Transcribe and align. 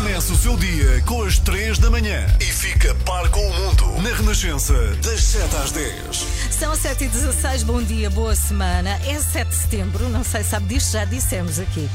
Começa 0.00 0.32
o 0.32 0.36
seu 0.36 0.56
dia 0.56 1.02
com 1.02 1.22
as 1.24 1.38
3 1.38 1.78
da 1.78 1.90
manhã 1.90 2.26
e 2.40 2.44
fica 2.44 2.94
par 3.04 3.30
com 3.30 3.46
o 3.46 3.52
mundo 3.52 4.00
na 4.00 4.16
Renascença, 4.16 4.72
das 5.02 5.22
7 5.22 5.56
às 5.56 5.72
10. 5.72 6.16
São 6.58 6.74
7 6.74 7.04
e 7.04 7.08
16 7.08 7.64
bom 7.64 7.82
dia, 7.82 8.08
boa 8.08 8.34
semana. 8.34 8.98
É 9.06 9.20
7 9.20 9.50
de 9.50 9.54
setembro, 9.54 10.08
não 10.08 10.24
sei 10.24 10.42
se 10.42 10.48
sabe 10.48 10.68
disto, 10.68 10.92
já 10.92 11.04
dissemos 11.04 11.58
aqui. 11.58 11.86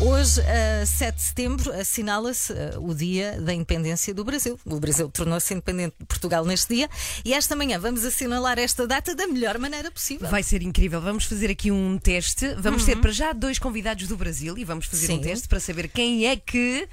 Hoje, 0.00 0.40
uh, 0.40 0.84
7 0.84 1.14
de 1.14 1.22
setembro, 1.22 1.72
assinala-se 1.72 2.52
uh, 2.52 2.84
o 2.84 2.92
dia 2.92 3.40
da 3.40 3.54
independência 3.54 4.12
do 4.12 4.24
Brasil. 4.24 4.58
O 4.66 4.80
Brasil 4.80 5.08
tornou-se 5.08 5.54
independente 5.54 5.94
de 6.00 6.04
Portugal 6.06 6.44
neste 6.44 6.74
dia 6.74 6.90
e 7.24 7.32
esta 7.32 7.54
manhã 7.54 7.78
vamos 7.78 8.04
assinalar 8.04 8.58
esta 8.58 8.88
data 8.88 9.14
da 9.14 9.28
melhor 9.28 9.56
maneira 9.58 9.88
possível. 9.88 10.28
Vai 10.28 10.42
ser 10.42 10.62
incrível. 10.62 11.00
Vamos 11.00 11.26
fazer 11.26 11.48
aqui 11.48 11.70
um 11.70 11.96
teste. 11.96 12.56
Vamos 12.58 12.84
ter 12.84 12.96
para 12.96 13.12
já 13.12 13.32
dois 13.32 13.60
convidados 13.60 14.08
do 14.08 14.16
Brasil 14.16 14.58
e 14.58 14.64
vamos 14.64 14.86
fazer 14.86 15.12
um 15.12 15.16
Sim. 15.16 15.20
teste 15.20 15.46
para 15.46 15.60
saber 15.60 15.86
quem 15.86 16.26
é 16.26 16.34
que 16.34 16.88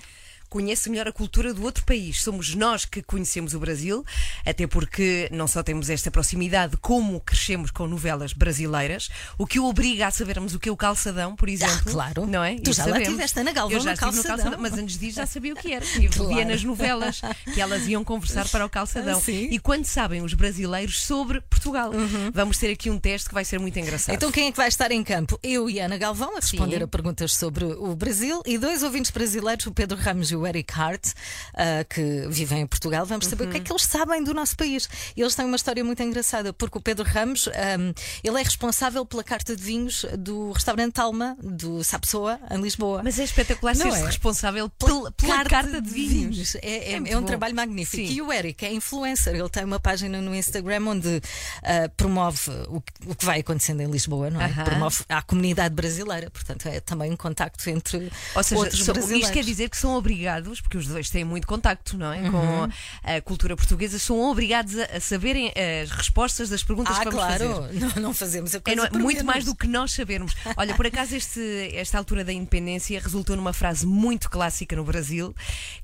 conhece 0.49 0.89
melhor 0.89 1.07
a 1.07 1.11
cultura 1.11 1.53
do 1.53 1.63
outro 1.63 1.83
país. 1.85 2.21
Somos 2.23 2.55
nós 2.55 2.85
que 2.85 3.01
conhecemos 3.01 3.53
o 3.53 3.59
Brasil, 3.59 4.03
até 4.45 4.65
porque 4.67 5.29
não 5.31 5.47
só 5.47 5.61
temos 5.63 5.89
esta 5.89 6.09
proximidade, 6.11 6.77
como 6.77 7.19
crescemos 7.21 7.71
com 7.71 7.87
novelas 7.87 8.33
brasileiras, 8.33 9.09
o 9.37 9.45
que 9.45 9.59
o 9.59 9.65
obriga 9.65 10.07
a 10.07 10.11
sabermos 10.11 10.53
o 10.55 10.59
que 10.59 10.69
é 10.69 10.71
o 10.71 10.77
calçadão, 10.77 11.35
por 11.35 11.47
exemplo. 11.49 11.91
claro. 11.91 12.25
Não 12.25 12.43
é? 12.43 12.55
Tu 12.55 12.71
Isso 12.71 12.77
já 12.77 12.85
lá 12.85 12.91
sabemos. 12.93 13.09
tiveste, 13.13 13.39
Ana 13.39 13.51
Galvão, 13.51 13.77
Eu 13.77 13.83
já 13.83 13.89
no 13.91 13.93
estive 13.93 14.07
no 14.11 14.13
calçadão. 14.23 14.37
calçadão, 14.51 14.59
mas 14.61 14.73
antes 14.79 14.97
disso 14.97 15.15
já 15.17 15.25
sabia 15.25 15.53
o 15.53 15.55
que 15.55 15.73
era. 15.73 15.85
Eu 16.01 16.09
Claro. 16.11 16.33
via 16.33 16.45
nas 16.45 16.63
novelas 16.63 17.21
que 17.53 17.61
elas 17.61 17.87
iam 17.87 18.03
conversar 18.03 18.47
para 18.49 18.65
o 18.65 18.69
calçadão. 18.69 19.17
Ah, 19.17 19.21
sim? 19.21 19.47
E 19.51 19.59
quando 19.59 19.85
sabem 19.85 20.21
os 20.21 20.33
brasileiros 20.33 21.01
sobre 21.01 21.41
Portugal, 21.41 21.91
vamos 22.33 22.57
ter 22.57 22.71
aqui 22.71 22.89
um 22.89 22.99
teste 22.99 23.27
que 23.29 23.33
vai 23.33 23.45
ser 23.45 23.59
muito 23.59 23.77
engraçado. 23.79 24.15
Então 24.15 24.31
quem 24.31 24.47
é 24.47 24.51
que 24.51 24.57
vai 24.57 24.67
estar 24.67 24.91
em 24.91 25.03
campo? 25.03 25.39
Eu 25.43 25.69
e 25.69 25.79
Ana 25.79 25.97
Galvão 25.97 26.33
a 26.37 26.39
responder 26.39 26.77
Sim. 26.77 26.83
a 26.83 26.87
perguntas 26.87 27.33
sobre 27.35 27.65
o 27.65 27.95
Brasil 27.95 28.41
e 28.45 28.57
dois 28.57 28.83
ouvintes 28.83 29.11
brasileiros, 29.11 29.65
o 29.65 29.71
Pedro 29.71 29.97
Ramos 29.97 30.31
e 30.31 30.35
o 30.35 30.38
Eric 30.45 30.73
Hart, 30.73 31.07
ah, 31.53 31.83
que 31.89 32.27
vivem 32.29 32.61
em 32.61 32.67
Portugal. 32.67 33.05
Vamos 33.05 33.27
saber 33.27 33.47
o 33.47 33.51
que 33.51 33.57
é 33.57 33.59
que 33.59 33.71
eles 33.71 33.83
sabem 33.83 34.23
do 34.23 34.33
nosso 34.33 34.55
país. 34.55 34.89
E 35.15 35.21
eles 35.21 35.35
têm 35.35 35.45
uma 35.45 35.55
história 35.55 35.83
muito 35.83 36.01
engraçada, 36.03 36.51
porque 36.53 36.77
o 36.77 36.81
Pedro 36.81 37.05
Ramos 37.07 37.47
ahm, 37.47 37.93
ele 38.23 38.39
é 38.39 38.43
responsável 38.43 39.05
pela 39.05 39.23
carta 39.23 39.55
de 39.55 39.61
vinhos 39.63 40.05
do 40.17 40.51
restaurante 40.51 40.99
Alma, 40.99 41.37
do 41.41 41.83
Sapsoa, 41.83 42.39
em 42.51 42.61
Lisboa. 42.61 43.01
Mas 43.03 43.19
é 43.19 43.23
espetacular 43.23 43.75
ser-se 43.75 44.01
é? 44.01 44.05
responsável 44.05 44.69
pela, 44.69 45.11
pela 45.11 45.43
carta, 45.45 45.81
de 45.81 45.89
vinhos. 45.89 46.55
É, 46.55 46.59
é- 46.61 46.91
É 46.93 46.99
muito 46.99 47.13
é 47.13 47.17
um 47.17 47.21
bom. 47.21 47.25
trabalho 47.27 47.55
magnífico. 47.55 48.07
Sim. 48.07 48.13
E 48.13 48.21
o 48.21 48.31
Eric 48.31 48.65
é 48.65 48.73
influencer. 48.73 49.35
Ele 49.35 49.49
tem 49.49 49.63
uma 49.63 49.79
página 49.79 50.21
no 50.21 50.33
Instagram 50.35 50.83
onde 50.87 51.21
ah, 51.63 51.89
promove 51.95 52.49
o, 52.67 52.81
que- 52.81 52.93
o 53.07 53.15
que 53.15 53.25
vai 53.25 53.39
acontecendo 53.41 53.81
em 53.81 53.87
Lisboa, 53.89 54.29
não 54.29 54.41
é? 54.41 54.45
Aham. 54.45 54.63
Promove 54.63 55.03
a 55.09 55.21
comunidade 55.21 55.73
brasileira. 55.75 56.29
Portanto, 56.29 56.67
é 56.67 56.79
também 56.79 57.11
um 57.11 57.15
contacto 57.17 57.69
entre 57.69 58.11
Ou 58.35 58.43
seja, 58.43 58.59
outros 58.61 58.83
são- 58.83 58.93
brasileiros. 58.93 59.27
isto 59.27 59.33
quer 59.33 59.43
dizer 59.43 59.69
que 59.69 59.77
são 59.77 59.95
obrigados, 59.95 60.28
porque 60.61 60.77
os 60.77 60.87
dois 60.87 61.09
têm 61.09 61.23
muito 61.23 61.47
contacto, 61.47 61.97
não 61.97 62.11
é? 62.13 62.21
Uhum. 62.21 62.31
Com 62.31 62.67
a 63.03 63.21
cultura 63.21 63.55
portuguesa, 63.55 63.97
são 63.99 64.19
obrigados 64.29 64.77
a, 64.77 64.97
a 64.97 64.99
saberem 64.99 65.51
as 65.83 65.89
respostas 65.91 66.49
das 66.49 66.63
perguntas 66.63 66.95
Ah, 66.95 66.99
que 66.99 67.05
vamos 67.05 67.19
claro. 67.19 67.55
fazer. 67.63 67.79
Não, 67.79 67.89
não 68.09 68.13
fazemos 68.13 68.53
a 68.53 68.57
É, 68.57 68.61
coisa 68.61 68.89
não 68.89 68.99
é? 68.99 69.03
muito 69.03 69.23
mais 69.25 69.45
do 69.45 69.55
que 69.55 69.67
nós 69.67 69.91
sabermos. 69.91 70.33
Olha, 70.57 70.75
por 70.75 70.85
acaso, 70.85 71.15
este- 71.15 71.71
esta 71.73 71.97
altura 71.97 72.23
da 72.23 72.33
independência 72.33 72.99
resultou 72.99 73.35
numa 73.35 73.53
frase 73.53 73.85
muito 73.85 74.29
clássica 74.29 74.75
no 74.75 74.83
Brasil, 74.83 75.33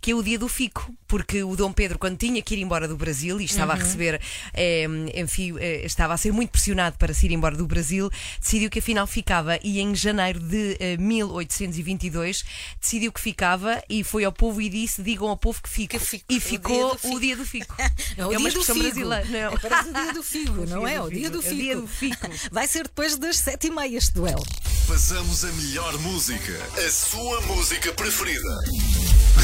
que 0.01 0.11
é 0.11 0.16
o 0.16 0.21
dia 0.23 0.38
do 0.39 0.47
fico. 0.47 0.93
Porque 1.07 1.43
o 1.43 1.55
Dom 1.55 1.71
Pedro, 1.71 1.97
quando 1.99 2.17
tinha 2.17 2.41
que 2.41 2.55
ir 2.55 2.61
embora 2.61 2.88
do 2.88 2.97
Brasil 2.97 3.39
e 3.39 3.45
estava 3.45 3.73
Uhum. 3.73 3.79
a 3.79 3.83
receber, 3.83 4.21
eh, 4.53 4.85
enfim, 5.16 5.55
eh, 5.59 5.85
estava 5.85 6.13
a 6.13 6.17
ser 6.17 6.31
muito 6.33 6.50
pressionado 6.50 6.97
para 6.97 7.13
se 7.13 7.25
ir 7.27 7.31
embora 7.31 7.56
do 7.56 7.66
Brasil, 7.67 8.09
decidiu 8.41 8.69
que 8.69 8.79
afinal 8.79 9.06
ficava. 9.07 9.57
E 9.63 9.79
em 9.79 9.95
janeiro 9.95 10.39
de 10.39 10.75
eh, 10.79 10.97
1822 10.97 12.44
decidiu 12.81 13.12
que 13.12 13.22
ficava 13.22 13.81
e 13.89 14.03
foi 14.03 14.23
ao 14.25 14.31
povo 14.35 14.62
e 14.62 14.69
disse: 14.69 15.01
digam 15.01 15.28
ao 15.29 15.38
povo 15.38 15.62
que 15.62 15.69
fico. 15.69 15.97
Que 15.97 16.00
fico. 16.00 16.25
E 16.29 16.38
O 16.38 16.41
ficou 16.41 16.75
dia 16.75 16.85
do 16.96 16.97
fico. 17.00 17.16
o 17.16 17.19
dia 17.19 17.35
do 17.38 17.46
fico. 17.46 17.75
É 18.18 18.25
o 18.25 18.31
é 18.34 18.38
uma 18.38 18.50
dia 18.50 18.57
do 18.57 18.62
expressão 18.62 18.75
figo. 18.75 19.07
brasileira. 19.09 19.25
Não. 19.50 19.56
É 19.56 19.59
parece 19.59 19.90
o 19.90 19.94
dia 19.94 20.13
do 20.13 20.23
figo, 20.23 20.66
não 20.69 20.88
é? 20.88 21.01
O 21.01 21.09
dia 21.09 21.29
do 21.29 21.38
É 21.38 21.40
o 21.40 21.44
figo. 21.44 21.56
dia 21.62 21.75
do 21.78 21.88
fico. 21.88 22.28
Vai 22.51 22.68
ser 22.68 22.84
depois 22.84 23.18
das 23.18 23.38
sete 23.38 23.68
e 23.68 23.72
meia 23.72 23.97
este 23.97 24.13
duelo. 24.13 24.44
Passamos 24.88 25.44
a 25.44 25.51
melhor 25.53 25.97
música, 26.00 26.53
a 26.85 26.91
sua 26.91 27.41
música 27.41 27.91
preferida. 27.94 28.50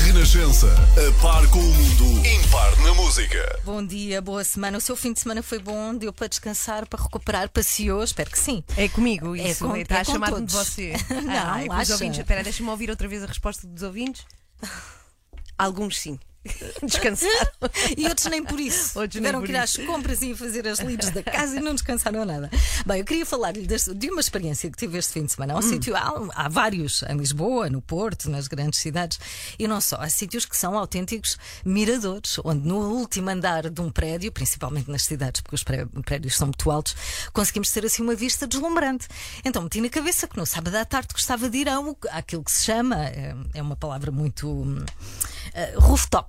Renascença, 0.05 0.67
a 0.67 1.21
par 1.21 1.47
com 1.49 1.59
o 1.59 1.63
mundo, 1.73 2.27
impar 2.27 2.75
na 2.81 2.93
música. 2.93 3.59
Bom 3.65 3.85
dia, 3.85 4.21
boa 4.21 4.43
semana. 4.43 4.77
O 4.77 4.81
seu 4.81 4.95
fim 4.95 5.11
de 5.13 5.19
semana 5.19 5.41
foi 5.43 5.59
bom? 5.59 5.93
Deu 5.95 6.13
para 6.13 6.27
descansar, 6.27 6.87
para 6.87 7.01
recuperar? 7.03 7.49
Passeou? 7.49 8.03
Espero 8.03 8.29
que 8.31 8.39
sim. 8.39 8.63
É 8.77 8.87
comigo 8.87 9.35
É 9.35 9.49
isso. 9.51 9.65
com- 9.65 9.75
Está 9.75 9.97
é 9.97 10.01
a 10.01 10.05
com 10.05 10.11
chamar-me 10.13 10.45
de 10.45 10.53
você. 10.53 10.93
Não, 11.23 11.33
ah, 11.33 11.63
com 11.67 11.81
os 11.81 11.89
ouvintes. 11.89 12.19
Espera, 12.19 12.43
deixa-me 12.43 12.69
ouvir 12.69 12.89
outra 12.89 13.07
vez 13.07 13.23
a 13.23 13.25
resposta 13.27 13.67
dos 13.67 13.83
ouvintes. 13.83 14.23
Alguns 15.57 15.99
sim. 15.99 16.19
Descansaram. 16.83 17.51
E 17.97 18.07
outros 18.07 18.25
nem 18.27 18.43
por 18.43 18.59
isso. 18.59 18.97
Outros 18.99 19.13
Tiveram 19.17 19.41
que 19.43 19.51
ir 19.51 19.55
às 19.57 19.77
compras 19.77 20.21
e 20.21 20.33
fazer 20.35 20.67
as 20.67 20.79
lides 20.79 21.09
da 21.11 21.21
casa 21.21 21.57
e 21.57 21.59
não 21.59 21.73
descansaram 21.73 22.25
nada. 22.25 22.49
Bem, 22.85 22.99
eu 22.99 23.05
queria 23.05 23.25
falar-lhe 23.25 23.65
de 23.67 24.09
uma 24.09 24.21
experiência 24.21 24.69
que 24.69 24.77
tive 24.77 24.97
este 24.97 25.13
fim 25.13 25.25
de 25.25 25.31
semana. 25.31 25.53
Há 25.53 25.57
um 25.57 25.59
Hum. 25.59 25.69
sítio, 25.69 25.95
há, 25.95 26.13
há 26.33 26.49
vários 26.49 27.03
em 27.03 27.15
Lisboa, 27.15 27.69
no 27.69 27.81
Porto, 27.81 28.29
nas 28.29 28.47
grandes 28.47 28.79
cidades, 28.79 29.19
e 29.59 29.67
não 29.67 29.79
só. 29.79 29.97
Há 29.97 30.09
sítios 30.09 30.45
que 30.45 30.57
são 30.57 30.77
autênticos 30.77 31.37
miradores, 31.63 32.39
onde 32.43 32.67
no 32.67 32.77
último 32.95 33.29
andar 33.29 33.69
de 33.69 33.81
um 33.81 33.91
prédio, 33.91 34.31
principalmente 34.31 34.89
nas 34.89 35.03
cidades, 35.03 35.41
porque 35.41 35.55
os 35.55 35.63
pré- 35.63 35.85
prédios 36.03 36.35
são 36.35 36.47
muito 36.47 36.69
altos, 36.71 36.95
conseguimos 37.33 37.69
ter 37.71 37.85
assim 37.85 38.01
uma 38.01 38.15
vista 38.15 38.47
deslumbrante. 38.47 39.07
Então 39.45 39.61
meti 39.61 39.79
na 39.79 39.89
cabeça 39.89 40.27
que 40.27 40.37
no 40.37 40.45
sábado 40.45 40.75
à 40.75 40.83
tarde 40.85 41.09
gostava 41.13 41.49
de 41.49 41.57
ir 41.59 41.69
ao, 41.69 41.95
àquilo 42.11 42.43
que 42.43 42.51
se 42.51 42.65
chama, 42.65 42.95
é, 43.05 43.35
é 43.53 43.61
uma 43.61 43.75
palavra 43.75 44.11
muito. 44.11 44.49
hum, 44.49 44.83
eh, 45.53 45.73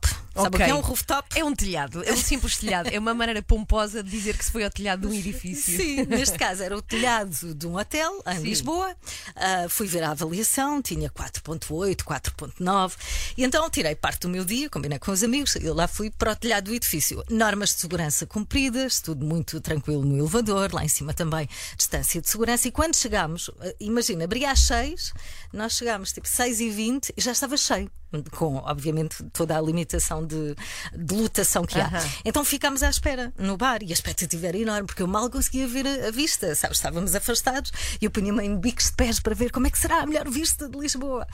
rooftop. 0.03 0.32
Sabe 0.35 0.47
o 0.47 0.49
Ok. 0.49 0.65
que 0.65 0.71
é 0.71 0.75
um 0.75 0.81
rooftop? 0.81 1.29
É 1.39 1.45
um 1.45 1.55
telhado, 1.55 2.03
é 2.05 2.13
um 2.13 2.17
simples 2.17 2.57
telhado. 2.57 2.89
É 2.89 2.99
uma 2.99 3.13
maneira 3.15 3.43
pomposa 3.43 4.03
de 4.03 4.11
dizer 4.11 4.37
que 4.37 4.45
se 4.45 4.51
foi 4.51 4.65
ao 4.65 4.71
telhado 4.71 5.03
de 5.03 5.07
um 5.09 5.13
edifício. 5.19 5.77
Sim, 5.77 6.05
neste 6.07 6.39
caso 6.39 6.63
era 6.63 6.77
o 6.77 6.81
telhado 6.83 7.55
de 7.55 7.67
um 7.67 7.77
hotel 7.79 8.23
em 8.27 8.37
Sim. 8.37 8.43
Lisboa. 8.43 8.97
Ah, 9.37 9.67
fui 9.69 9.87
ver 9.87 10.03
a 10.03 10.11
avaliação, 10.11 10.81
tinha 10.81 11.11
4.8, 11.11 11.97
4.9. 12.03 12.93
E 13.37 13.45
então 13.45 13.69
tirei 13.69 13.95
parte 13.95 14.21
do 14.21 14.29
meu 14.29 14.45
dia, 14.45 14.71
combinei 14.71 14.99
com 14.99 15.11
os 15.11 15.23
amigos, 15.23 15.55
e 15.57 15.69
lá 15.69 15.87
fui 15.87 16.11
para 16.11 16.33
o 16.33 16.37
telhado 16.37 16.65
do 16.65 16.75
edifício. 16.75 17.23
Normas 17.31 17.71
de 17.75 17.81
segurança 17.81 18.27
cumpridas, 18.27 19.01
tudo 19.01 19.25
muito 19.27 19.61
tranquilo 19.61 20.05
no 20.05 20.17
elevador, 20.19 20.73
lá 20.73 20.85
em 20.85 20.89
cima 20.89 21.13
também 21.13 21.49
distância 21.77 22.21
de 22.21 22.29
segurança. 22.29 22.69
E 22.69 22.73
quando 22.73 22.97
chegámos, 22.97 23.51
ah, 23.61 23.75
imagina, 23.81 24.25
abria 24.25 24.51
às 24.51 24.61
6, 24.61 25.13
nós 25.53 25.75
chegámos 25.77 26.13
tipo 26.13 26.27
6 26.27 26.61
e 26.61 26.71
20 26.71 27.13
e 27.17 27.21
já 27.21 27.33
estava 27.33 27.57
cheio. 27.57 27.91
Com, 28.37 28.57
obviamente, 28.57 29.23
toda 29.33 29.57
a 29.57 29.61
limitação 29.61 30.22
de, 30.27 30.55
de 30.95 31.15
lotação 31.15 31.65
que 31.65 31.79
há. 31.79 31.87
Aham. 31.87 32.11
Então 32.25 32.45
ficámos 32.45 32.83
à 32.83 32.91
espera 32.91 33.33
no 33.39 33.57
bar 33.57 33.83
e 33.83 33.91
a 33.91 33.93
expectativa 33.93 34.47
era 34.47 34.59
enorme, 34.59 34.87
porque 34.87 35.03
eu 35.03 35.07
mal 35.07 35.29
conseguia 35.31 35.67
ver 35.67 35.87
a, 35.87 36.09
a 36.09 36.11
vista, 36.11 36.55
sabes? 36.55 36.79
Estávamos 36.79 37.15
afastados 37.15 37.73
e 38.01 38.05
eu 38.05 38.11
punha-me 38.11 38.45
em 38.45 38.59
bicos 38.59 38.87
de 38.87 38.93
pés 38.93 39.21
para 39.21 39.35
ver 39.35 39.51
como 39.51 39.67
é 39.67 39.71
que 39.71 39.79
será 39.79 40.03
a 40.03 40.07
melhor 40.07 40.29
vista 40.29 40.69
de 40.69 40.79
Lisboa. 40.79 41.27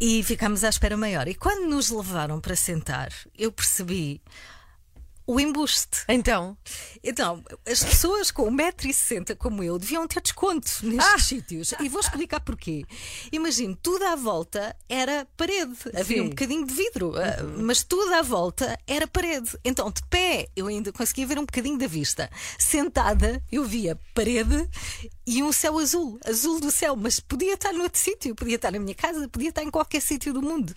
E 0.00 0.22
ficámos 0.22 0.64
à 0.64 0.68
espera 0.68 0.96
maior. 0.96 1.28
E 1.28 1.34
quando 1.34 1.68
nos 1.68 1.90
levaram 1.90 2.40
para 2.40 2.56
sentar, 2.56 3.12
eu 3.36 3.52
percebi 3.52 4.20
o 5.26 5.38
embuste. 5.38 6.04
Então, 6.08 6.56
Então, 7.02 7.42
as 7.66 7.82
pessoas 7.82 8.30
com 8.30 8.50
1,60m 8.50 9.36
como 9.36 9.62
eu 9.62 9.78
deviam 9.78 10.06
ter 10.06 10.20
desconto 10.20 10.70
nestes 10.82 11.24
sítios. 11.24 11.72
E 11.80 11.88
vou 11.88 12.00
explicar 12.00 12.40
porquê. 12.40 12.84
Imagino, 13.32 13.76
tudo 13.80 14.04
à 14.04 14.16
volta 14.16 14.76
era 14.88 15.26
parede. 15.36 15.76
Havia 15.94 16.18
Sim. 16.18 16.20
um 16.22 16.28
bocadinho 16.30 16.66
de 16.66 16.74
vidro, 16.74 17.14
ah, 17.16 17.42
mas 17.58 17.82
tudo 17.84 18.12
à 18.14 18.22
volta 18.22 18.78
era 18.86 19.06
parede. 19.06 19.58
Então, 19.64 19.90
de 19.90 20.02
pé, 20.08 20.48
eu 20.54 20.66
ainda 20.66 20.92
conseguia 20.92 21.26
ver 21.26 21.38
um 21.38 21.46
bocadinho 21.46 21.78
da 21.78 21.86
vista. 21.86 22.30
Sentada, 22.58 23.42
eu 23.50 23.64
via 23.64 23.98
parede 24.14 24.68
e 25.26 25.42
um 25.42 25.52
céu 25.52 25.78
azul, 25.78 26.18
azul 26.26 26.60
do 26.60 26.70
céu, 26.70 26.96
mas 26.96 27.20
podia 27.20 27.54
estar 27.54 27.72
noutro 27.72 27.98
sítio, 28.00 28.34
podia 28.34 28.56
estar 28.56 28.72
na 28.72 28.78
minha 28.78 28.94
casa, 28.94 29.28
podia 29.28 29.50
estar 29.50 29.62
em 29.62 29.70
qualquer 29.70 30.00
sítio 30.02 30.32
do 30.32 30.42
mundo. 30.42 30.74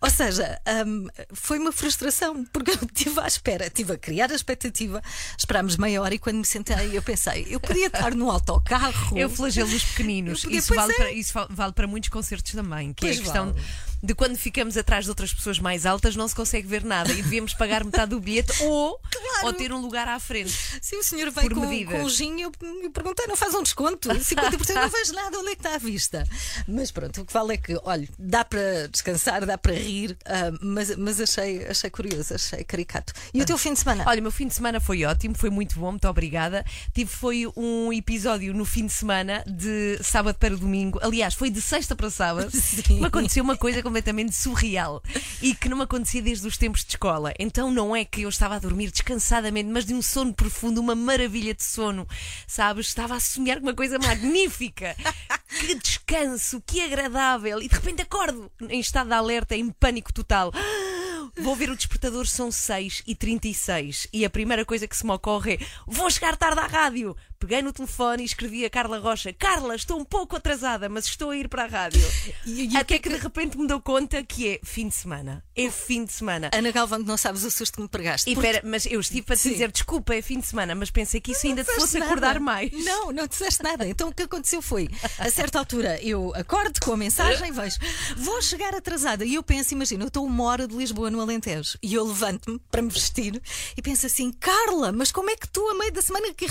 Ou 0.00 0.10
seja, 0.10 0.60
hum, 0.86 1.06
foi 1.32 1.58
uma 1.58 1.70
frustração, 1.72 2.44
porque 2.46 2.70
eu 2.70 2.78
estive 2.86 3.20
à 3.20 3.26
espera, 3.26 3.70
estive 3.82 3.92
a 3.92 3.98
criar 3.98 4.30
a 4.30 4.34
expectativa, 4.34 5.02
esperámos 5.36 5.76
meia 5.76 6.00
hora 6.00 6.14
e 6.14 6.18
quando 6.18 6.36
me 6.36 6.44
sentei 6.46 6.96
eu 6.96 7.02
pensei, 7.02 7.46
eu 7.50 7.60
podia 7.60 7.86
estar 7.88 8.14
no 8.14 8.30
autocarro. 8.30 9.18
eu 9.18 9.28
flagelo 9.28 9.68
os 9.74 9.82
pequeninos. 9.84 10.42
Podia- 10.42 10.58
Isso 10.58 10.74
vale, 10.74 10.92
é. 10.92 10.96
para, 10.96 11.12
isso 11.12 11.32
val- 11.34 11.48
vale 11.50 11.72
para 11.72 11.86
muitos 11.86 12.08
concertos 12.08 12.52
também, 12.52 12.92
que 12.92 13.04
é 13.04 13.08
Pois 13.08 13.18
a 13.18 13.22
questão 13.22 13.46
vale. 13.52 13.62
De 14.02 14.14
quando 14.14 14.36
ficamos 14.36 14.76
atrás 14.76 15.04
de 15.04 15.10
outras 15.10 15.32
pessoas 15.32 15.58
mais 15.58 15.86
altas 15.86 16.16
não 16.16 16.26
se 16.26 16.34
consegue 16.34 16.66
ver 16.66 16.84
nada 16.84 17.12
e 17.12 17.22
devíamos 17.22 17.54
pagar 17.54 17.84
metade 17.84 18.10
do 18.10 18.20
bilhete 18.20 18.62
ou, 18.64 19.00
ou 19.44 19.52
ter 19.52 19.72
um 19.72 19.80
lugar 19.80 20.08
à 20.08 20.18
frente. 20.18 20.52
Se 20.80 20.96
o 20.96 21.02
senhor 21.02 21.32
Por 21.32 21.54
com, 21.54 21.84
com 21.86 22.04
o 22.04 22.10
gin, 22.10 22.40
eu, 22.40 22.52
eu 22.82 22.90
perguntei, 22.90 23.26
não 23.26 23.36
faz 23.36 23.54
um 23.54 23.62
desconto? 23.62 24.08
50% 24.08 24.74
não 24.74 24.88
vejo 24.88 25.12
nada, 25.12 25.38
onde 25.38 25.50
é 25.50 25.54
que 25.54 25.60
está 25.60 25.74
à 25.74 25.78
vista? 25.78 26.26
Mas 26.66 26.90
pronto, 26.90 27.20
o 27.20 27.24
que 27.24 27.32
vale 27.32 27.54
é 27.54 27.56
que, 27.56 27.78
olha, 27.84 28.08
dá 28.18 28.44
para 28.44 28.88
descansar, 28.88 29.46
dá 29.46 29.56
para 29.56 29.74
rir, 29.74 30.16
ah, 30.24 30.50
mas, 30.60 30.96
mas 30.96 31.20
achei, 31.20 31.64
achei 31.66 31.90
curioso, 31.90 32.34
achei 32.34 32.64
caricato. 32.64 33.12
E 33.32 33.40
o 33.40 33.46
teu 33.46 33.56
fim 33.56 33.72
de 33.72 33.80
semana? 33.80 34.04
Olha, 34.06 34.18
o 34.20 34.22
meu 34.22 34.32
fim 34.32 34.46
de 34.46 34.54
semana 34.54 34.80
foi 34.80 35.04
ótimo, 35.04 35.34
foi 35.36 35.50
muito 35.50 35.78
bom, 35.78 35.90
muito 35.90 36.08
obrigada. 36.08 36.64
Tive 36.92 37.10
foi 37.10 37.44
um 37.56 37.92
episódio 37.92 38.52
no 38.54 38.64
fim 38.64 38.86
de 38.86 38.92
semana 38.92 39.44
de 39.46 39.98
sábado 40.02 40.36
para 40.38 40.56
domingo. 40.56 40.98
Aliás, 41.02 41.34
foi 41.34 41.50
de 41.50 41.60
sexta 41.60 41.94
para 41.94 42.10
sábado. 42.10 42.50
Sim. 42.52 43.00
Me 43.00 43.06
aconteceu 43.06 43.44
uma 43.44 43.56
coisa 43.56 43.82
completamente 43.92 44.34
surreal 44.34 45.02
e 45.42 45.54
que 45.54 45.68
não 45.68 45.76
me 45.76 45.82
acontecia 45.82 46.22
desde 46.22 46.46
os 46.46 46.56
tempos 46.56 46.82
de 46.82 46.92
escola. 46.92 47.34
Então 47.38 47.70
não 47.70 47.94
é 47.94 48.06
que 48.06 48.22
eu 48.22 48.28
estava 48.30 48.56
a 48.56 48.58
dormir 48.58 48.90
descansadamente, 48.90 49.68
mas 49.68 49.84
de 49.84 49.92
um 49.92 50.00
sono 50.00 50.32
profundo, 50.32 50.80
uma 50.80 50.94
maravilha 50.94 51.52
de 51.52 51.62
sono. 51.62 52.08
Sabes? 52.46 52.86
Estava 52.86 53.14
a 53.14 53.20
sonhar 53.20 53.58
com 53.58 53.66
uma 53.66 53.74
coisa 53.74 53.98
magnífica. 53.98 54.96
Que 55.52 55.74
descanso, 55.74 56.62
que 56.66 56.80
agradável. 56.80 57.60
E 57.60 57.68
de 57.68 57.74
repente 57.74 58.00
acordo 58.00 58.50
em 58.70 58.80
estado 58.80 59.08
de 59.08 59.14
alerta, 59.14 59.54
em 59.54 59.68
pânico 59.68 60.10
total. 60.10 60.50
Vou 61.36 61.54
ver 61.54 61.70
o 61.70 61.76
despertador, 61.76 62.26
são 62.26 62.50
6 62.50 63.02
e 63.06 63.14
36 63.14 64.08
e 64.12 64.24
a 64.24 64.30
primeira 64.30 64.64
coisa 64.64 64.88
que 64.88 64.96
se 64.96 65.04
me 65.04 65.12
ocorre 65.12 65.54
é 65.54 65.58
vou 65.86 66.10
chegar 66.10 66.36
tarde 66.36 66.60
à 66.60 66.66
rádio. 66.66 67.16
Peguei 67.42 67.60
no 67.60 67.72
telefone 67.72 68.22
e 68.22 68.26
escrevi 68.26 68.64
a 68.64 68.70
Carla 68.70 69.00
Rocha: 69.00 69.32
Carla, 69.32 69.74
estou 69.74 69.98
um 69.98 70.04
pouco 70.04 70.36
atrasada, 70.36 70.88
mas 70.88 71.06
estou 71.06 71.30
a 71.30 71.36
ir 71.36 71.48
para 71.48 71.64
a 71.64 71.66
rádio. 71.66 72.00
E- 72.46 72.66
e 72.66 72.76
o 72.76 72.78
Até 72.78 72.98
que 73.00 73.08
de 73.08 73.16
repente 73.16 73.58
me 73.58 73.66
dou 73.66 73.80
conta 73.80 74.22
que 74.22 74.48
é 74.48 74.60
fim 74.64 74.86
de 74.88 74.94
semana. 74.94 75.44
É 75.56 75.68
fim 75.70 76.04
de 76.04 76.12
semana. 76.12 76.50
Ana 76.54 76.70
Galvão, 76.70 76.98
não 77.00 77.16
sabes 77.16 77.42
o 77.44 77.50
susto 77.50 77.76
que 77.76 77.82
me 77.82 77.88
pregaste. 77.88 78.30
E 78.30 78.34
Porque 78.34 78.46
pera, 78.52 78.62
mas 78.64 78.86
eu 78.86 79.00
estive 79.00 79.22
para 79.22 79.34
te 79.36 79.42
Sim. 79.42 79.50
dizer 79.52 79.70
desculpa, 79.72 80.14
é 80.14 80.22
fim 80.22 80.38
de 80.40 80.46
semana, 80.46 80.74
mas 80.74 80.90
pensei 80.90 81.20
que 81.20 81.32
isso 81.32 81.46
ainda 81.46 81.62
te 81.64 81.66
fosse 81.72 81.86
disseste 81.86 82.04
acordar 82.06 82.28
nada. 82.34 82.40
mais. 82.40 82.70
Não, 82.84 83.10
não 83.12 83.26
disseste 83.26 83.62
nada. 83.62 83.86
Então 83.88 84.08
o 84.08 84.14
que 84.14 84.22
aconteceu 84.22 84.62
foi, 84.62 84.88
a 85.18 85.30
certa 85.30 85.58
altura, 85.58 86.00
eu 86.02 86.32
acordo 86.36 86.78
com 86.80 86.92
a 86.92 86.96
mensagem, 86.96 87.50
vejo, 87.52 87.76
vou 88.16 88.40
chegar 88.42 88.74
atrasada. 88.74 89.24
E 89.24 89.34
eu 89.34 89.42
penso, 89.42 89.74
imagina, 89.74 90.04
eu 90.04 90.08
estou 90.08 90.24
uma 90.24 90.44
hora 90.44 90.66
de 90.68 90.74
Lisboa 90.76 91.10
no 91.10 91.20
Alentejo. 91.20 91.78
E 91.82 91.94
eu 91.94 92.04
levanto-me 92.06 92.58
para 92.70 92.82
me 92.82 92.88
vestir 92.90 93.40
e 93.76 93.82
penso 93.82 94.06
assim, 94.06 94.32
Carla, 94.32 94.90
mas 94.92 95.10
como 95.12 95.30
é 95.30 95.36
que 95.36 95.48
tu, 95.48 95.66
a 95.68 95.74
meio 95.74 95.92
da 95.92 96.02
semana, 96.02 96.32
que 96.34 96.44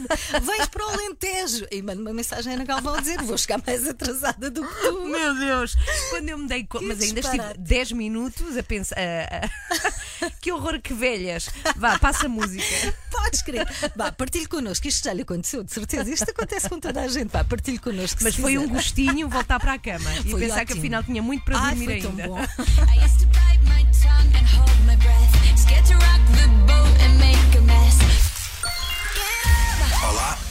irresponsabilidade, 0.00 0.46
vens 0.46 0.66
para 0.68 0.86
o 0.86 0.90
Alentejo? 0.90 1.66
E 1.70 1.82
mando 1.82 2.00
uma 2.02 2.12
mensagem 2.12 2.52
a 2.52 2.56
Ana 2.56 2.64
Galvão 2.64 2.94
a 2.94 3.00
dizer, 3.00 3.22
vou 3.22 3.36
chegar 3.38 3.60
mais 3.66 3.86
atrasada 3.86 4.50
do 4.50 4.66
que 4.66 4.74
tu. 4.82 5.04
Meu 5.06 5.34
Deus! 5.38 5.74
Quando 6.10 6.28
eu 6.28 6.38
me 6.38 6.48
dei 6.48 6.64
conta, 6.64 6.84
Que 6.84 6.88
mas 6.88 7.00
ainda 7.02 7.20
estive 7.20 7.54
10 7.58 7.92
minutos 7.92 8.56
a 8.56 8.62
pensar. 8.62 8.96
que 10.40 10.52
horror, 10.52 10.80
que 10.80 10.94
velhas! 10.94 11.48
Vá, 11.76 11.98
passa 11.98 12.26
a 12.26 12.28
música. 12.28 12.94
Podes 13.10 13.42
crer. 13.42 13.66
Vá, 13.96 14.12
partilhe 14.12 14.46
connosco. 14.46 14.86
Isto 14.88 15.04
já 15.04 15.12
lhe 15.12 15.22
aconteceu, 15.22 15.62
de 15.64 15.72
certeza. 15.72 16.10
Isto 16.10 16.30
acontece 16.30 16.68
com 16.68 16.78
toda 16.80 17.00
a 17.02 17.08
gente. 17.08 17.30
Vá, 17.30 17.44
partilhe 17.44 17.78
connosco. 17.78 18.22
Mas 18.22 18.34
foi 18.34 18.56
um 18.58 18.62
quiser. 18.62 18.74
gostinho 18.74 19.28
voltar 19.28 19.58
para 19.60 19.74
a 19.74 19.78
cama 19.78 20.10
e 20.24 20.30
Foi 20.30 20.40
pensar 20.40 20.64
que 20.64 20.72
ótimo. 20.72 20.78
afinal 20.80 21.02
tinha 21.02 21.22
muito 21.22 21.44
para 21.44 21.58
Ai, 21.58 21.74
dormir 21.74 21.84
foi 21.86 22.00
tão 22.00 22.10
ainda. 22.10 22.48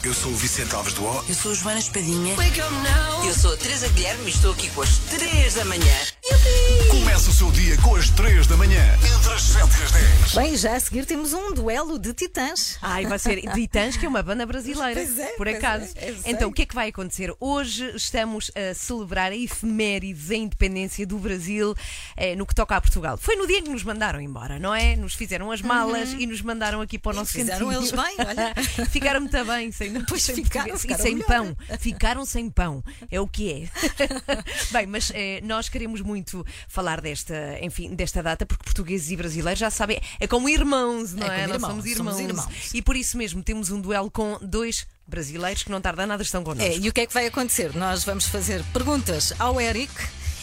Eu 0.04 0.14
sou 0.14 0.32
o 0.32 0.36
Vicente 0.36 0.74
Alves 0.74 0.94
do 0.94 1.04
O. 1.04 1.24
Eu 1.28 1.36
sou 1.36 1.52
a 1.52 1.56
Joana 1.56 1.80
Espadinha. 1.80 2.36
Wake 2.36 2.62
up 2.62 2.74
now. 2.74 3.26
Eu 3.26 3.34
sou 3.34 3.54
a 3.54 3.58
Teresa 3.58 3.88
Guilherme 3.90 4.28
e 4.28 4.30
estou 4.30 4.54
aqui 4.54 4.70
com 4.70 4.82
as 4.82 4.98
3 4.98 5.56
da 5.56 5.66
manhã. 5.66 5.96
Começa 6.90 7.30
o 7.30 7.34
seu 7.34 7.52
dia 7.52 7.76
com 7.78 7.96
as 7.96 8.10
3 8.12 8.46
da 8.48 8.56
manhã. 8.56 8.84
Entre 8.98 9.34
as 9.34 9.42
7 9.42 9.64
e 9.64 9.84
as 9.84 9.92
10. 9.92 10.36
Bem, 10.36 10.56
já 10.58 10.76
a 10.76 10.80
seguir 10.80 11.06
temos 11.06 11.34
um 11.34 11.54
duelo 11.54 11.98
de 11.98 12.14
titãs. 12.14 12.78
Ai, 12.82 13.06
vai 13.06 13.18
ser 13.18 13.42
Titãs, 13.54 13.98
que 13.98 14.06
é 14.06 14.10
uma 14.10 14.22
banda 14.22 14.46
brasileira. 14.46 14.94
Pois 14.94 15.18
é, 15.18 15.28
por 15.30 15.46
pois 15.46 15.56
acaso. 15.58 15.86
é, 15.96 16.10
eu 16.12 16.16
sei. 16.18 16.32
então, 16.32 16.50
o 16.50 16.54
que 16.54 16.62
é 16.62 16.66
que 16.66 16.76
vai 16.76 16.90
acontecer? 16.90 17.34
Hoje 17.40 17.92
estamos 17.96 18.52
a 18.56 18.74
celebrar 18.76 19.32
a 19.32 19.36
efeméride 19.36 20.20
da 20.30 20.36
independência 20.36 21.06
do 21.08 21.18
Brasil 21.18 21.74
eh, 22.16 22.36
no 22.36 22.46
que 22.46 22.54
toca 22.54 22.76
a 22.76 22.82
Portugal. 22.82 23.18
Foi 23.18 23.36
no 23.36 23.48
dia 23.48 23.58
em 23.60 23.64
que 23.64 23.70
nos 23.70 23.84
mandaram 23.84 24.22
embora, 24.22 24.60
não 24.60 24.74
é? 24.76 24.96
Nos 24.96 25.14
fizeram 25.16 25.52
as 25.52 25.62
malas 25.62 26.14
e 26.14 26.28
nos 26.28 26.42
mandaram 26.42 26.80
aqui 26.82 27.00
para 27.00 27.12
o 27.12 27.16
nosso 27.16 27.30
Uhum. 27.36 27.44
fizeram 27.46 27.68
cantinho. 27.70 27.82
eles 27.82 27.92
bem, 27.92 28.16
olha. 28.28 28.54
Ficaram 28.92 29.22
muito 29.22 29.46
bem, 29.46 29.72
sem, 29.72 29.94
Pois 30.06 30.22
sem 30.24 30.36
ficaram, 30.36 30.70
português. 30.70 30.82
ficaram 30.82 31.00
e 31.00 31.04
sem 31.04 31.16
melhor. 31.16 31.28
pão. 31.28 31.78
Ficaram 31.80 32.26
sem 32.26 32.50
pão. 32.50 32.84
É 33.12 33.20
o 33.20 33.28
que 33.28 33.52
é. 33.52 33.70
bem, 34.72 34.86
mas 34.88 35.12
eh, 35.16 35.40
nós 35.44 35.70
queremos 35.70 36.02
muito 36.02 36.19
falar 36.68 37.02
desta, 37.02 37.58
enfim, 37.62 37.94
desta 37.96 38.22
data, 38.24 38.46
porque 38.46 38.64
portugueses 38.64 39.10
e 39.12 39.16
brasileiros 39.16 39.60
já 39.60 39.70
sabem, 39.70 40.00
é 40.20 40.28
como 40.28 40.48
irmãos, 40.50 41.14
não 41.14 41.28
É 41.28 41.44
é? 41.44 41.48
como 41.48 41.48
Nós 41.48 41.56
irmãos, 41.56 41.70
somos 41.84 41.98
somos 41.98 42.20
irmãos. 42.20 42.46
irmãos. 42.46 42.74
E 42.74 42.82
por 42.82 42.96
isso 42.96 43.18
mesmo 43.18 43.42
temos 43.44 43.70
um 43.72 43.80
duelo 43.82 44.10
com 44.12 44.38
dois 44.42 44.88
brasileiros 45.08 45.64
que 45.64 45.72
não 45.72 45.82
tarda 45.82 46.06
nada 46.06 46.22
estão 46.24 46.44
connosco. 46.44 46.72
É, 46.72 46.78
e 46.78 46.88
o 46.90 46.94
que 46.94 47.02
é 47.02 47.06
que 47.08 47.14
vai 47.14 47.26
acontecer? 47.28 47.76
Nós 47.76 48.04
vamos 48.04 48.26
fazer 48.28 48.64
perguntas 48.74 49.34
ao 49.40 49.60
Eric 49.60 49.92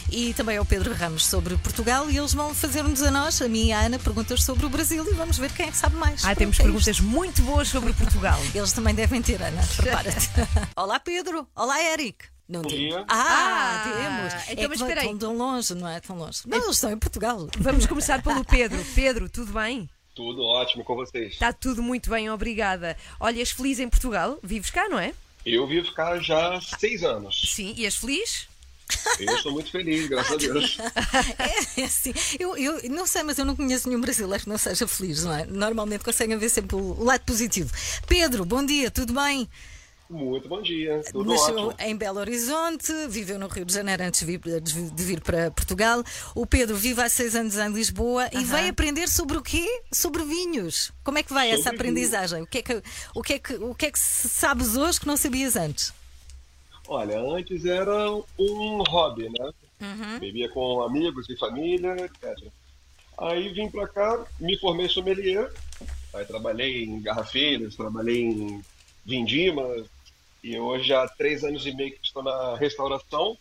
e 0.09 0.33
também 0.33 0.55
ao 0.57 0.63
Pedro 0.65 0.93
Ramos 0.93 1.25
sobre 1.25 1.57
Portugal 1.57 2.09
e 2.09 2.17
eles 2.17 2.33
vão 2.33 2.53
fazer-nos 2.53 3.01
a 3.01 3.11
nós, 3.11 3.41
a 3.41 3.47
mim 3.49 3.67
e 3.67 3.71
a 3.73 3.79
Ana, 3.81 3.99
perguntas 3.99 4.41
sobre 4.43 4.65
o 4.65 4.69
Brasil 4.69 5.05
e 5.05 5.13
vamos 5.13 5.37
ver 5.37 5.51
quem 5.51 5.67
é 5.67 5.71
que 5.71 5.75
sabe 5.77 5.95
mais. 5.97 6.21
Ah, 6.21 6.27
Pronto, 6.27 6.37
temos 6.39 6.59
é 6.59 6.63
perguntas 6.63 6.99
muito 7.01 7.41
boas 7.41 7.67
sobre 7.67 7.91
Portugal. 7.93 8.39
isto. 8.43 8.55
Eles 8.57 8.71
também 8.71 8.95
devem 8.95 9.21
ter, 9.21 9.41
Ana. 9.41 9.61
Prepara-te. 9.75 10.29
Olá, 10.75 10.97
Pedro. 10.99 11.45
Olá, 11.55 11.81
Eric. 11.91 12.25
Não 12.47 12.61
temos. 12.61 12.77
dia. 12.77 13.05
Ah, 13.07 13.83
Ah, 13.83 13.83
temos. 13.83 14.33
então, 14.49 14.63
é 14.63 14.67
mas 14.69 14.79
vai- 14.79 14.87
espera 14.89 15.01
aí. 15.01 15.07
Estão 15.07 15.17
tão 15.19 15.37
longe, 15.37 15.75
não 15.75 15.87
é? 15.87 15.99
Tão 15.99 16.17
longe. 16.17 16.39
Não, 16.45 16.57
eles 16.57 16.75
estão 16.75 16.91
em 16.91 16.97
Portugal. 16.97 17.47
Vamos 17.57 17.85
começar 17.85 18.21
pelo 18.23 18.43
Pedro. 18.45 18.83
Pedro, 18.95 19.29
tudo 19.29 19.51
bem? 19.53 19.89
Tudo 20.15 20.41
ótimo 20.43 20.83
com 20.83 20.95
vocês. 20.95 21.33
Está 21.33 21.51
tudo 21.53 21.83
muito 21.83 22.09
bem, 22.09 22.29
obrigada. 22.29 22.97
Olha, 23.19 23.39
és 23.39 23.51
feliz 23.51 23.79
em 23.79 23.89
Portugal? 23.89 24.39
Vives 24.41 24.69
cá, 24.71 24.87
não 24.89 24.97
é? 24.97 25.13
Eu 25.45 25.67
vivo 25.67 25.91
cá 25.93 26.17
já 26.19 26.55
há 26.55 26.61
seis 26.61 27.03
anos. 27.03 27.41
Sim, 27.53 27.73
e 27.77 27.85
és 27.85 27.95
feliz? 27.95 28.47
Eu 29.19 29.35
estou 29.35 29.51
muito 29.51 29.69
feliz, 29.69 30.07
graças 30.07 30.31
a 30.31 30.35
Deus. 30.37 30.77
É 31.77 31.83
assim, 31.83 32.13
eu, 32.39 32.55
eu 32.57 32.89
não 32.89 33.05
sei, 33.05 33.21
mas 33.23 33.37
eu 33.37 33.45
não 33.45 33.55
conheço 33.55 33.87
nenhum 33.89 34.01
brasileiro 34.01 34.43
que 34.43 34.49
não 34.49 34.57
seja 34.57 34.87
feliz, 34.87 35.23
não 35.23 35.33
é? 35.35 35.45
Normalmente 35.45 36.03
conseguem 36.03 36.37
ver 36.37 36.49
sempre 36.49 36.75
o 36.75 37.03
lado 37.03 37.21
positivo. 37.25 37.71
Pedro, 38.07 38.43
bom 38.45 38.65
dia, 38.65 38.89
tudo 38.89 39.13
bem? 39.13 39.47
Muito 40.09 40.47
bom 40.47 40.61
dia, 40.61 41.01
tudo 41.11 41.29
Nasceu 41.29 41.67
ótimo. 41.67 41.75
em 41.79 41.95
Belo 41.95 42.19
Horizonte, 42.19 42.93
viveu 43.09 43.37
no 43.37 43.47
Rio 43.47 43.65
de 43.65 43.73
Janeiro 43.73 44.03
antes 44.03 44.25
de 44.25 45.03
vir, 45.03 45.19
para 45.19 45.51
Portugal. 45.51 46.01
O 46.33 46.45
Pedro 46.45 46.77
vive 46.77 47.01
há 47.01 47.09
seis 47.09 47.35
anos 47.35 47.57
em 47.57 47.69
Lisboa 47.73 48.29
e 48.31 48.45
vai 48.45 48.69
aprender 48.69 49.09
sobre 49.09 49.37
o 49.37 49.41
quê? 49.41 49.67
Sobre 49.91 50.23
vinhos. 50.23 50.93
Como 51.03 51.17
é 51.17 51.23
que 51.23 51.33
vai 51.33 51.49
essa 51.51 51.63
Sobre 51.63 51.77
aprendizagem? 51.77 52.41
O 52.41 52.47
que, 52.47 52.59
é 52.59 52.61
que, 52.61 52.81
o, 53.13 53.21
que 53.21 53.33
é 53.33 53.39
que, 53.39 53.53
o 53.55 53.75
que 53.75 53.85
é 53.87 53.91
que 53.91 53.99
sabes 53.99 54.77
hoje 54.77 54.97
que 54.97 55.07
não 55.07 55.17
sabias 55.17 55.57
antes? 55.57 55.93
Olha, 56.87 57.19
antes 57.19 57.65
era 57.65 58.09
um 58.39 58.83
hobby, 58.87 59.29
né? 59.29 59.51
Bebia 60.19 60.47
com 60.49 60.83
amigos 60.83 61.29
e 61.29 61.35
família, 61.37 61.95
etc. 62.05 62.47
Aí 63.17 63.49
vim 63.49 63.69
pra 63.69 63.85
cá, 63.89 64.25
me 64.39 64.57
formei 64.57 64.87
sommelier. 64.87 65.51
Aí 66.13 66.23
trabalhei 66.23 66.85
em 66.85 67.01
garrafeiras, 67.01 67.75
trabalhei 67.75 68.21
em 68.21 68.63
vindima. 69.05 69.63
E 70.43 70.57
hoje 70.59 70.93
há 70.93 71.07
três 71.07 71.43
anos 71.43 71.65
e 71.65 71.73
meio 71.73 71.91
que 71.91 72.05
estou 72.05 72.23
na 72.23 72.55
restauração. 72.55 73.37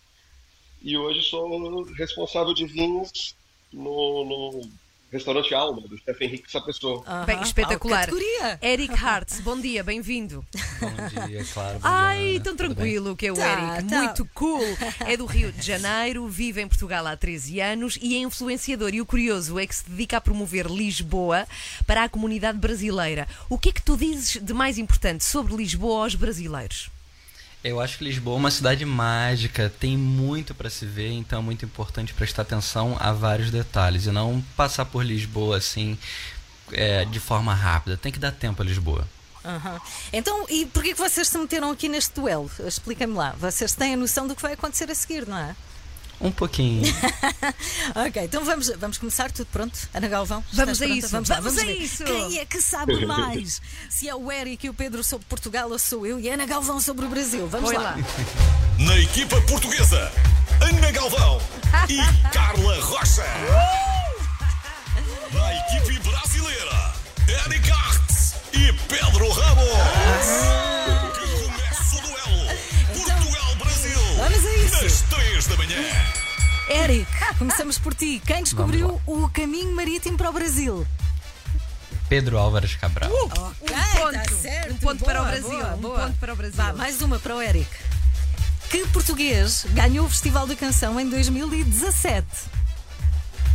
E 0.82 0.96
hoje 0.96 1.22
sou 1.22 1.82
responsável 1.94 2.54
de 2.54 2.66
vinhos 2.66 3.34
no, 3.72 4.24
no 4.24 4.70
restaurante 5.10 5.54
Alma, 5.54 5.80
do 5.82 5.96
chefe 5.98 6.24
Henrique 6.24 6.50
Sapessoa. 6.50 7.02
Bem, 7.24 7.40
espetacular. 7.42 8.08
Ah. 8.42 8.58
Eric 8.60 8.92
Hartz, 8.94 9.40
bom 9.40 9.58
dia, 9.58 9.82
bem-vindo. 9.84 10.44
Bom 10.80 11.26
dia, 11.26 11.44
claro. 11.52 11.74
bom 11.78 11.80
Ai, 11.84 12.18
dia, 12.32 12.40
tão 12.40 12.54
bem? 12.56 12.66
tranquilo 12.66 13.16
que 13.16 13.26
é 13.26 13.32
o 13.32 13.36
Tá, 13.36 13.52
Eric, 13.76 13.88
tá. 13.88 14.02
muito 14.02 14.28
cool. 14.34 14.60
É 15.06 15.16
do 15.16 15.24
Rio 15.26 15.52
de 15.52 15.62
Janeiro, 15.64 16.28
vive 16.28 16.60
em 16.60 16.68
Portugal 16.68 17.06
há 17.06 17.16
13 17.16 17.60
anos 17.60 17.98
e 18.02 18.14
é 18.16 18.18
influenciador. 18.18 18.92
E 18.94 19.00
o 19.00 19.06
curioso 19.06 19.58
é 19.58 19.66
que 19.66 19.74
se 19.74 19.88
dedica 19.88 20.16
a 20.16 20.20
promover 20.20 20.66
Lisboa 20.66 21.46
para 21.86 22.04
a 22.04 22.08
comunidade 22.08 22.58
brasileira. 22.58 23.26
O 23.48 23.58
que 23.58 23.68
é 23.70 23.72
que 23.72 23.82
tu 23.82 23.96
dizes 23.96 24.42
de 24.42 24.52
mais 24.52 24.76
importante 24.78 25.24
sobre 25.24 25.54
Lisboa 25.56 26.04
aos 26.04 26.14
brasileiros? 26.14 26.90
Eu 27.66 27.80
acho 27.80 27.98
que 27.98 28.04
Lisboa 28.04 28.36
é 28.36 28.38
uma 28.38 28.50
cidade 28.52 28.84
mágica, 28.84 29.72
tem 29.80 29.96
muito 29.96 30.54
para 30.54 30.70
se 30.70 30.86
ver, 30.86 31.10
então 31.10 31.40
é 31.40 31.42
muito 31.42 31.64
importante 31.64 32.14
prestar 32.14 32.42
atenção 32.42 32.96
a 33.00 33.10
vários 33.10 33.50
detalhes 33.50 34.06
e 34.06 34.12
não 34.12 34.40
passar 34.56 34.84
por 34.84 35.04
Lisboa 35.04 35.56
assim 35.56 35.98
é, 36.70 37.04
de 37.04 37.18
forma 37.18 37.52
rápida. 37.52 37.96
Tem 37.96 38.12
que 38.12 38.20
dar 38.20 38.30
tempo 38.30 38.62
a 38.62 38.64
Lisboa. 38.64 39.04
Aham. 39.44 39.80
Então, 40.12 40.46
e 40.48 40.66
porquê 40.66 40.92
que 40.92 40.98
vocês 40.98 41.26
se 41.26 41.36
meteram 41.36 41.72
aqui 41.72 41.88
neste 41.88 42.14
duelo? 42.14 42.48
Expliquem-me 42.60 43.14
lá. 43.14 43.34
Vocês 43.36 43.74
têm 43.74 43.94
a 43.94 43.96
noção 43.96 44.28
do 44.28 44.36
que 44.36 44.42
vai 44.42 44.52
acontecer 44.52 44.88
a 44.88 44.94
seguir, 44.94 45.26
não 45.26 45.36
é? 45.36 45.56
Um 46.20 46.30
pouquinho. 46.30 46.82
Ok, 47.94 48.22
então 48.24 48.44
vamos, 48.44 48.68
vamos 48.78 48.98
começar, 48.98 49.30
tudo 49.30 49.46
pronto? 49.46 49.78
Ana 49.94 50.08
Galvão? 50.08 50.44
Vamos 50.52 50.82
a 50.82 50.86
isso, 50.86 51.08
Vamos, 51.08 51.28
lá, 51.28 51.36
vamos 51.36 51.54
vamos 51.54 51.62
a 51.62 51.72
ver. 51.72 51.80
isso. 51.80 52.04
Quem 52.04 52.38
é 52.38 52.44
que 52.44 52.60
sabe 52.60 53.04
mais? 53.06 53.62
Se 53.88 54.08
é 54.08 54.14
o 54.14 54.30
Eric 54.30 54.66
e 54.66 54.70
o 54.70 54.74
Pedro 54.74 55.02
sobre 55.04 55.26
Portugal 55.26 55.70
ou 55.70 55.78
sou 55.78 56.06
eu 56.06 56.18
e 56.18 56.28
a 56.28 56.34
Ana 56.34 56.44
Galvão 56.46 56.80
sobre 56.80 57.06
o 57.06 57.08
Brasil? 57.08 57.46
Vamos 57.46 57.70
Põe 57.70 57.78
lá. 57.82 57.90
lá. 57.90 57.96
Na 58.78 58.98
equipa 58.98 59.40
portuguesa, 59.42 60.10
Ana 60.60 60.90
Galvão 60.90 61.40
e 61.88 61.98
Carla 62.32 62.80
Rocha. 62.80 63.24
Da 65.32 65.54
equipe 65.76 65.98
brasileira, 66.00 66.92
Eric 67.46 67.70
Arts 67.70 68.34
e 68.52 68.72
Pedro 68.88 69.30
Ramos. 69.30 70.75
Manhã. 75.74 76.82
Eric, 76.84 77.06
começamos 77.38 77.78
por 77.78 77.94
ti. 77.94 78.20
Quem 78.26 78.42
descobriu 78.42 79.00
o 79.06 79.28
caminho 79.28 79.74
marítimo 79.74 80.16
para 80.18 80.30
o 80.30 80.32
Brasil? 80.32 80.86
Pedro 82.08 82.38
Álvares 82.38 82.74
Cabral. 82.76 83.10
Um 83.10 83.28
ponto. 83.28 84.70
Um 84.70 84.76
ponto 84.76 85.04
para 85.04 85.20
o 85.20 85.24
Boa, 85.24 85.30
Brasil. 85.30 85.50
boa, 85.50 85.74
Um 85.74 85.78
boa. 85.78 86.00
ponto 86.06 86.18
para 86.18 86.32
o 86.32 86.36
Brasil. 86.36 86.56
Vá, 86.56 86.72
mais 86.72 87.02
uma 87.02 87.18
para 87.18 87.34
o 87.36 87.42
Eric. 87.42 87.68
Que 88.70 88.86
português 88.88 89.64
ganhou 89.70 90.06
o 90.06 90.08
Festival 90.08 90.46
da 90.46 90.54
Canção 90.56 90.98
em 91.00 91.08
2017? 91.08 92.26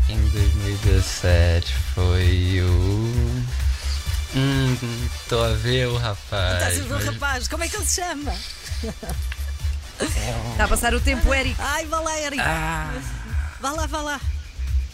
Em 0.09 0.17
2017 0.29 1.73
foi 1.93 2.61
o. 2.61 2.65
Hum, 4.35 4.77
tô 5.27 5.41
a 5.43 5.53
ver 5.53 5.87
o 5.87 5.97
rapaz. 5.97 6.53
Estás 6.55 6.79
a 6.79 6.83
ver 6.83 6.93
o 7.09 7.11
rapaz, 7.13 7.47
como 7.49 7.63
é 7.63 7.67
que 7.69 7.75
ele 7.75 7.85
se 7.85 7.95
chama? 8.01 8.33
Está 10.05 10.65
a 10.65 10.67
passar 10.67 10.93
o 10.93 10.99
tempo, 10.99 11.33
Eric. 11.33 11.55
Ai, 11.59 11.85
vá 11.85 11.99
lá, 11.99 12.19
Eric. 12.19 12.41
Ah, 12.41 12.91
Vá 13.59 13.71
lá, 13.71 13.85
vá 13.85 14.01
lá. 14.01 14.21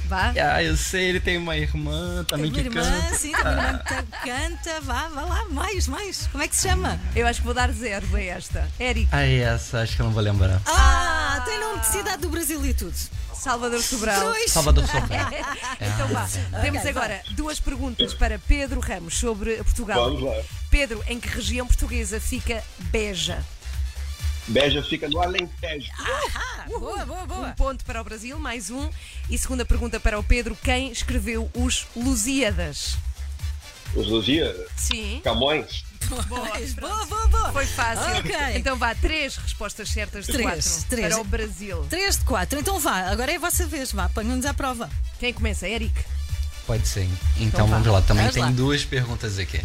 Vá. 0.07 0.31
ah, 0.53 0.63
eu 0.63 0.77
sei, 0.77 1.09
ele 1.09 1.19
tem 1.19 1.37
uma 1.37 1.57
irmã 1.57 2.23
também 2.29 2.49
Tem 2.49 2.63
que 2.63 2.69
uma 2.69 2.81
irmã, 2.81 3.01
canta. 3.01 3.15
sim, 3.15 3.31
tem 3.33 3.41
uma 3.41 3.51
irmã 3.51 3.77
que 3.79 3.83
ta- 3.93 4.03
canta. 4.23 4.81
Vá, 4.81 5.07
vá 5.09 5.21
lá, 5.21 5.45
mais, 5.49 5.87
mais. 5.89 6.27
Como 6.31 6.41
é 6.43 6.47
que 6.47 6.55
se 6.55 6.69
chama? 6.69 6.97
Eu 7.13 7.27
acho 7.27 7.39
que 7.41 7.45
vou 7.45 7.53
dar 7.53 7.69
zero 7.73 8.05
a 8.15 8.21
esta. 8.21 8.69
Eric, 8.79 9.09
Ah, 9.11 9.25
essa, 9.25 9.81
acho 9.81 9.95
que 9.97 10.01
eu 10.01 10.05
não 10.05 10.13
vou 10.13 10.23
lembrar. 10.23 10.61
Ah, 10.65 11.43
tem 11.45 11.59
nome 11.59 11.81
de 11.81 11.87
cidade 11.87 12.21
do 12.21 12.29
Brasil 12.29 12.65
e 12.65 12.73
tudo. 12.73 12.95
Salvador 13.33 13.81
Sobral. 13.81 14.21
Pois. 14.31 14.49
Salvador 14.51 14.85
Sobral. 14.87 15.07
Então 15.81 16.07
vá. 16.07 16.27
Temos 16.61 16.85
agora 16.85 17.21
duas 17.31 17.59
perguntas 17.59 18.13
para 18.13 18.39
Pedro 18.39 18.79
Ramos 18.79 19.17
sobre 19.17 19.57
Portugal. 19.57 20.05
Vamos 20.05 20.23
lá. 20.23 20.41
Pedro, 20.71 21.03
em 21.07 21.19
que 21.19 21.27
região 21.27 21.67
portuguesa 21.67 22.19
fica 22.19 22.63
Beja? 22.91 23.43
Beja 24.47 24.81
fica 24.83 25.09
no 25.09 25.21
Alentejo. 25.21 25.89
Boa, 26.67 27.05
boa, 27.05 27.23
Um 27.23 27.27
boa. 27.27 27.49
ponto 27.57 27.83
para 27.83 27.99
o 28.01 28.03
Brasil, 28.03 28.39
mais 28.39 28.69
um. 28.69 28.89
E 29.29 29.37
segunda 29.37 29.65
pergunta 29.65 29.99
para 29.99 30.17
o 30.17 30.23
Pedro: 30.23 30.57
quem 30.63 30.91
escreveu 30.91 31.49
os 31.53 31.85
Lusíadas? 31.95 32.97
Os 33.95 34.07
Luzia, 34.07 34.53
Sim. 34.75 35.21
Camões. 35.23 35.83
Boa, 36.27 37.05
boa, 37.05 37.27
boa. 37.27 37.51
Foi 37.51 37.65
fácil. 37.65 38.17
Ok. 38.19 38.35
Então 38.55 38.77
vá, 38.77 38.93
três 38.95 39.35
respostas 39.37 39.89
certas 39.89 40.25
de 40.25 40.31
Três, 40.33 40.45
quatro 40.45 40.89
três. 40.89 41.07
para 41.13 41.21
o 41.21 41.23
Brasil. 41.23 41.85
3 41.89 42.17
de 42.19 42.23
4. 42.25 42.59
Então 42.59 42.79
vá, 42.79 43.09
agora 43.11 43.31
é 43.31 43.35
a 43.35 43.39
vossa 43.39 43.65
vez. 43.65 43.91
Vá, 43.91 44.07
ponham-nos 44.09 44.45
à 44.45 44.53
prova. 44.53 44.89
Quem 45.19 45.33
começa? 45.33 45.67
Eric. 45.67 45.93
Pode 46.65 46.87
ser. 46.87 47.03
Então, 47.35 47.45
Então 47.47 47.67
vamos 47.67 47.87
lá. 47.87 48.01
Também 48.01 48.29
tem 48.29 48.51
duas 48.53 48.85
perguntas 48.85 49.37
aqui. 49.39 49.61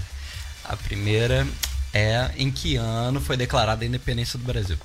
A 0.64 0.76
primeira 0.76 1.46
é 1.92 2.30
em 2.36 2.50
que 2.50 2.76
ano 2.76 3.20
foi 3.20 3.36
declarada 3.36 3.84
a 3.84 3.86
independência 3.86 4.38
do 4.38 4.44
Brasil? 4.44 4.78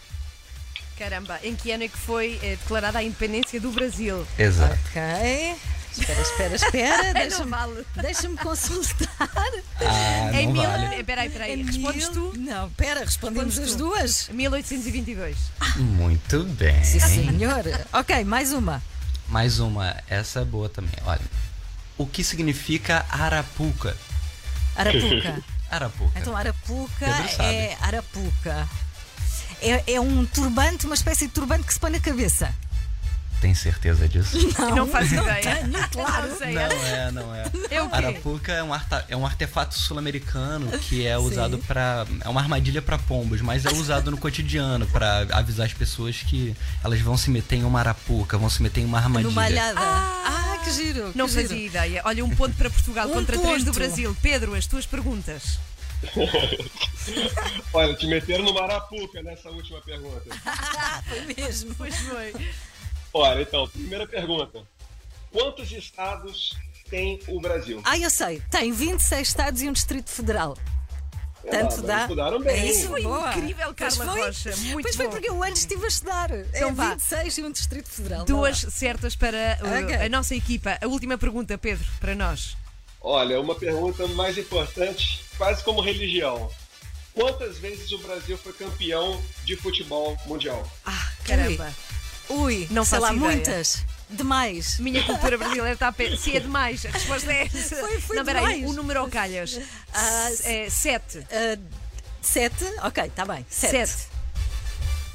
Caramba, 0.98 1.40
em 1.44 1.56
que 1.56 1.72
ano 1.72 1.84
é 1.84 1.88
que 1.88 1.98
foi 1.98 2.40
eh, 2.42 2.58
declarada 2.62 2.98
a 3.00 3.04
independência 3.04 3.62
do 3.62 3.72
Brasil? 3.72 4.26
Exato. 4.38 4.74
Ok. 4.90 5.56
Espera, 5.96 6.22
espera, 6.22 6.56
espera. 6.56 7.14
Deixa-me 7.14 7.50
vale. 7.52 7.86
deixa 7.96 8.30
consultar. 8.38 9.30
Ah, 9.82 10.32
Em 10.34 10.46
não 10.48 10.54
mil... 10.54 10.62
vale. 10.64 11.04
Peraí, 11.04 11.30
peraí. 11.30 11.62
É 11.62 11.64
Respondes 11.64 12.10
mil- 12.10 12.32
tu? 12.32 12.38
Não, 12.40 12.68
espera, 12.68 13.00
respondemos 13.02 13.58
Respondes 13.58 13.72
as 13.74 13.78
tu. 13.78 13.84
duas. 13.84 14.30
1822. 14.30 15.38
Muito 15.78 16.44
bem. 16.44 16.84
Sim, 16.84 17.00
senhor. 17.00 17.64
ok, 17.94 18.24
mais 18.26 18.52
uma. 18.54 18.82
Mais 19.28 19.60
uma, 19.60 19.96
essa 20.08 20.42
é 20.42 20.46
boa 20.46 20.70
também. 20.70 20.94
Olha, 21.06 21.22
o 21.98 22.06
que 22.06 22.24
significa 22.24 23.06
Arapuca? 23.10 23.96
Arapuca. 24.76 25.44
Arapuca. 25.70 26.20
Então, 26.20 26.36
Arapuca 26.36 27.06
é 27.44 27.78
Arapuca. 27.82 28.68
É, 29.62 29.94
é 29.94 30.00
um 30.00 30.26
turbante, 30.26 30.86
uma 30.86 30.96
espécie 30.96 31.28
de 31.28 31.34
turbante 31.34 31.64
que 31.64 31.74
se 31.74 31.80
põe 31.80 31.92
na 31.92 32.00
cabeça. 32.00 32.54
Tem 33.40 33.54
certeza 33.54 34.08
disso? 34.10 34.36
Não, 34.76 34.88
faço 34.88 35.14
ideia. 35.14 35.42
tenho, 35.42 35.90
claro. 35.90 36.28
Não 36.28 36.38
sei. 36.38 36.54
Não 36.54 36.62
é, 36.62 37.12
não 37.12 37.36
é. 37.36 37.44
É 37.70 37.82
o 37.82 37.90
quê? 37.90 37.96
Arapuca 37.96 38.52
é 38.52 38.64
um, 38.64 38.74
arta- 38.74 39.06
é 39.10 39.16
um 39.16 39.26
artefato 39.26 39.78
sul-americano 39.78 40.72
que 40.80 41.06
é 41.06 41.18
usado 41.18 41.58
para 41.60 42.06
é 42.22 42.30
uma 42.30 42.42
armadilha 42.42 42.82
para 42.82 42.98
pombos, 42.98 43.42
mas 43.42 43.66
é 43.66 43.72
usado 43.74 44.10
no 44.10 44.18
cotidiano 44.18 44.88
para 44.88 45.28
avisar 45.34 45.68
as 45.68 45.74
pessoas 45.74 46.18
que 46.24 46.56
elas 46.84 47.00
vão 47.02 47.16
se 47.18 47.30
meter 47.30 47.58
em 47.58 47.64
uma 47.64 47.80
arapuca, 47.80 48.38
vão 48.38 48.50
se 48.50 48.62
meter 48.64 48.82
em 48.82 48.86
uma 48.86 48.98
armadilha. 48.98 49.30
Numa 49.30 49.44
alhada. 49.44 49.80
Ah, 49.80 50.60
que 50.64 50.72
giro. 50.72 51.12
Não 51.14 51.28
que 51.28 51.34
giro. 51.34 51.48
fazia 51.50 51.66
ideia. 51.66 52.02
Olha, 52.06 52.26
um 52.26 52.30
ponto 52.36 52.56
para 52.56 52.70
Portugal 52.70 53.08
Um 53.08 53.14
contra 53.14 53.38
três 53.38 53.64
do 53.64 53.72
ponto. 53.72 53.76
Brasil. 53.80 54.18
Pedro, 54.22 54.56
as 54.56 54.66
tuas 54.66 54.86
perguntas. 54.86 55.60
Olha, 57.74 57.94
te 57.96 58.08
meteram 58.08 58.44
no 58.44 58.54
Marapuca 58.54 59.22
nessa 59.22 59.50
última 59.50 59.82
pergunta. 59.82 60.24
Foi 61.08 61.34
mesmo. 61.36 61.76
Pois 61.76 61.96
foi. 61.98 62.34
Olha, 63.18 63.42
então, 63.42 63.68
primeira 63.68 64.06
pergunta. 64.08 64.60
Quantos 65.32 65.72
estados 65.72 66.56
tem 66.90 67.20
o 67.28 67.40
Brasil? 67.42 67.82
Ah, 67.84 67.98
eu 67.98 68.10
sei. 68.10 68.42
Tem 68.52 68.72
26 68.72 69.28
estados 69.28 69.62
e 69.62 69.68
um 69.70 69.74
distrito 69.74 70.10
federal. 70.10 70.56
Tanto 71.50 71.76
Ah, 71.80 71.82
dá. 71.82 72.02
Estudaram 72.02 72.40
bem. 72.42 72.56
É 72.60 72.66
isso, 72.66 72.90
Foi 72.90 73.02
boa. 73.04 73.30
incrível, 73.36 73.74
Pois 73.74 73.98
Carla 73.98 74.12
foi. 74.14 74.22
Rocha. 74.26 74.56
Muito 74.58 74.82
pois 74.84 74.96
foi 74.96 75.08
porque 75.08 75.30
eu 75.30 75.42
antes 75.44 75.62
estive 75.62 75.86
a 75.86 75.88
estudar. 75.88 76.30
Então 76.32 76.70
é 76.70 76.74
vá. 76.74 76.90
26 76.92 77.38
e 77.38 77.44
um 77.44 77.52
distrito 77.52 77.90
federal. 77.90 78.26
Duas 78.26 78.64
lá. 78.64 78.70
certas 78.70 79.16
para 79.16 79.58
uh, 79.62 79.84
Ok. 79.84 79.96
a 79.96 80.10
nossa 80.10 80.36
equipa. 80.36 80.78
A 80.82 80.88
última 80.88 81.18
pergunta, 81.18 81.58
Pedro, 81.58 81.86
para 82.00 82.14
nós. 82.16 82.56
Olha, 83.02 83.40
uma 83.40 83.56
pergunta 83.56 84.06
mais 84.10 84.38
importante, 84.38 85.24
quase 85.38 85.64
como 85.64 85.82
religião. 85.82 86.52
Quantas 87.14 87.58
vezes 87.58 87.92
o 87.94 87.98
Brasil 88.00 88.38
foi 88.38 88.54
campeão 88.54 89.20
de 89.46 89.56
futebol 89.56 90.18
mundial? 90.26 90.70
Ah, 90.86 91.12
caramba. 91.26 91.74
Ui, 92.30 92.68
Não 92.70 92.84
sei 92.84 93.00
faço 93.00 93.12
lá, 93.14 93.14
ideia. 93.18 93.32
muitas. 93.32 93.86
Demais. 94.10 94.80
Minha 94.80 95.04
cultura 95.04 95.38
brasileira 95.38 95.74
está 95.74 95.88
a 95.90 95.92
pé. 95.92 96.16
Se 96.18 96.36
é 96.36 96.40
demais, 96.40 96.86
a 96.86 96.90
resposta 96.90 97.32
é 97.32 97.44
essa. 97.46 97.76
Foi- 97.78 98.00
foi 98.02 98.16
Não, 98.16 98.26
peraí, 98.26 98.56
demais. 98.56 98.72
o 98.72 98.74
número 98.74 99.00
ao 99.02 99.08
calhas. 99.10 99.60
Ah, 99.94 100.30
é 100.44 100.70
sete. 100.70 101.20
Ah, 101.32 101.58
sete? 102.22 102.64
Ok, 102.84 103.04
está 103.04 103.26
bem. 103.26 103.46
Sete. 103.50 103.88
Sete. 103.90 104.08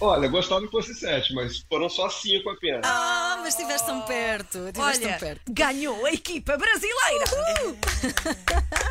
Olha, 0.00 0.26
gostava 0.28 0.60
que 0.62 0.70
fosse 0.70 0.94
sete, 0.94 1.32
mas 1.32 1.64
foram 1.68 1.88
só 1.88 2.08
cinco 2.10 2.50
apenas. 2.50 2.80
Ah, 2.84 3.36
mas 3.40 3.54
estiveste 3.54 3.86
tão 3.86 4.02
perto. 4.02 4.58
Estiveste 4.66 4.80
Olha, 5.04 5.08
tão 5.10 5.18
perto. 5.18 5.40
ganhou 5.52 6.04
a 6.04 6.12
equipa 6.12 6.56
brasileira. 6.58 7.24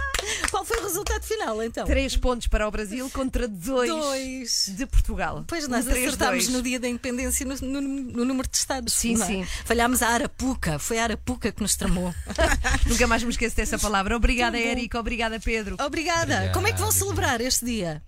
Qual 0.51 0.65
foi 0.65 0.77
o 0.79 0.83
resultado 0.83 1.23
final, 1.23 1.63
então? 1.63 1.85
Três 1.85 2.15
pontos 2.17 2.45
para 2.47 2.67
o 2.67 2.71
Brasil 2.71 3.09
contra 3.09 3.47
dois, 3.47 3.89
Dois. 3.89 4.65
de 4.77 4.85
Portugal. 4.85 5.43
Pois 5.47 5.67
nós 5.67 5.85
Um 5.85 5.89
três, 5.89 6.07
acertámos 6.07 6.43
dois. 6.45 6.55
no 6.55 6.61
dia 6.61 6.79
da 6.79 6.87
independência 6.89 7.45
no, 7.45 7.55
no- 7.55 7.81
no 7.81 8.25
número 8.25 8.47
de 8.49 8.57
estados. 8.57 8.93
Sim, 8.93 9.15
não 9.15 9.23
é? 9.23 9.27
sim. 9.27 9.45
Falhámos 9.65 10.01
a 10.01 10.09
Arapuca. 10.09 10.77
Foi 10.77 10.99
a 10.99 11.03
Arapuca 11.03 11.51
que 11.51 11.61
nos 11.61 11.75
tramou. 11.77 12.13
Nunca 12.85 13.07
mais 13.07 13.23
me 13.23 13.29
esqueço 13.31 13.55
dessa 13.55 13.79
palavra. 13.79 14.15
Obrigada. 14.15 14.59
Érica. 14.59 14.99
Obrigada, 14.99 15.39
Pedro. 15.39 15.77
Obrigada. 15.79 16.21
Obrigado. 16.35 16.53
Como 16.53 16.67
é 16.67 16.73
que 16.73 16.79
vão 16.79 16.91
celebrar 16.91 17.39
este 17.41 17.65
dia? 17.65 18.03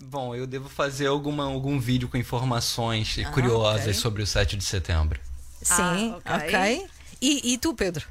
Bom, 0.00 0.34
eu 0.34 0.46
devo 0.46 0.68
fazer 0.68 1.06
alguma, 1.08 1.44
algum 1.44 1.80
vídeo 1.80 2.08
com 2.08 2.16
informações 2.16 3.16
curiosas 3.34 3.80
ok. 3.88 3.94
sobre 3.94 4.22
o 4.22 4.26
7 4.26 4.56
de 4.56 4.64
setembro. 4.64 5.18
Sim, 5.60 6.14
ok. 6.14 6.32
ok. 6.36 6.86
E, 7.20 7.52
e 7.54 7.58
tu, 7.58 7.74
Pedro? 7.74 8.06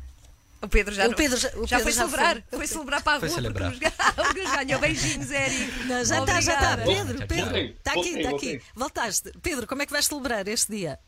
O 0.61 0.67
Pedro 0.67 0.93
já, 0.93 1.07
O 1.07 1.15
Pedro 1.15 1.37
já- 1.37 1.49
o 1.49 1.67
já 1.67 1.77
Pedro 1.77 1.83
foi 1.83 1.91
já 1.91 2.05
celebrar. 2.07 2.33
foi. 2.49 2.57
Foi, 2.57 2.67
celebrar 2.67 3.03
para 3.03 3.17
a 3.17 3.19
Foi 3.19 3.29
rua. 3.29 3.37
celebrar. 3.41 3.71
Porque 4.15 4.41
nos, 4.41 4.51
ganhou. 4.55 4.79
Beijinhos, 4.79 5.31
Érico. 5.31 5.83
Não, 5.85 6.03
já 6.05 6.19
está, 6.19 6.41
já 6.41 6.53
está. 6.53 6.77
Pedro, 6.77 7.27
Pedro. 7.27 7.57
Está 7.57 7.91
aqui, 7.91 8.09
está 8.17 8.29
aqui. 8.31 8.61
Voltaste. 8.75 9.31
Pedro, 9.41 9.67
como 9.67 9.81
é 9.83 9.85
que 9.85 9.91
vais 9.91 10.05
celebrar 10.07 10.47
este 10.47 10.71
dia? 10.71 10.99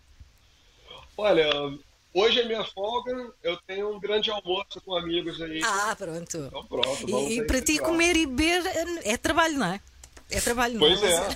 Olha, 1.17 1.49
hoje 2.13 2.39
é 2.41 2.45
minha 2.45 2.63
folga, 2.63 3.11
eu 3.43 3.57
tenho 3.67 3.93
um 3.95 3.99
grande 3.99 4.31
almoço 4.31 4.79
com 4.85 4.95
amigos 4.95 5.41
aí. 5.41 5.61
Ah, 5.63 5.95
pronto. 5.97 6.37
Então 6.37 6.65
pronto, 6.65 7.07
vamos 7.07 7.29
E, 7.31 7.35
e 7.35 7.39
aí 7.41 7.47
para 7.47 7.61
ti 7.61 7.79
comer 7.79 8.15
e 8.15 8.25
beber 8.25 8.63
é 9.03 9.17
trabalho, 9.17 9.57
não 9.57 9.67
é? 9.73 9.81
É 10.31 10.39
trabalho, 10.39 10.75
não 10.75 10.79
Pois 10.81 11.01
é? 11.01 11.11
é, 11.11 11.27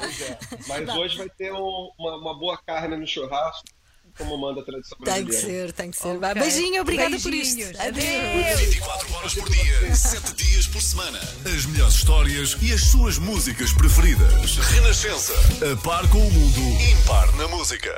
pois 0.00 0.20
é. 0.20 0.38
Mas 0.66 0.88
hoje 0.96 1.16
vai 1.16 1.28
ter 1.30 1.52
um- 1.52 1.92
uma, 1.96 2.16
uma 2.16 2.34
boa 2.38 2.58
carne 2.58 2.96
no 2.96 3.06
churrasco, 3.06 3.64
como 4.18 4.36
manda 4.38 4.60
a 4.60 4.64
tradição 4.64 4.98
Tem 5.04 5.24
que 5.24 5.30
brasileira. 5.30 5.66
ser, 5.68 5.72
tem 5.72 5.90
que 5.90 5.96
ser. 5.96 6.08
Ok. 6.08 6.18
Vá, 6.20 6.34
Beijinho, 6.34 6.82
obrigada 6.82 7.18
por 7.18 7.32
isto. 7.34 7.62
Adeus. 7.80 8.60
24 8.60 9.14
horas 9.14 9.34
por 9.34 9.50
dia, 9.50 9.94
7 9.94 10.34
dias 10.34 10.66
por 10.66 10.80
semana. 10.82 11.18
As 11.44 11.66
melhores 11.66 11.94
histórias 11.94 12.56
e 12.60 12.72
as 12.72 12.82
suas 12.84 13.18
músicas 13.18 13.72
preferidas. 13.72 14.56
Renascença. 14.58 15.32
A 15.72 15.76
par 15.82 16.08
com 16.08 16.18
o 16.26 16.30
mundo. 16.30 16.82
Impar 16.92 17.32
na 17.36 17.48
música. 17.48 17.92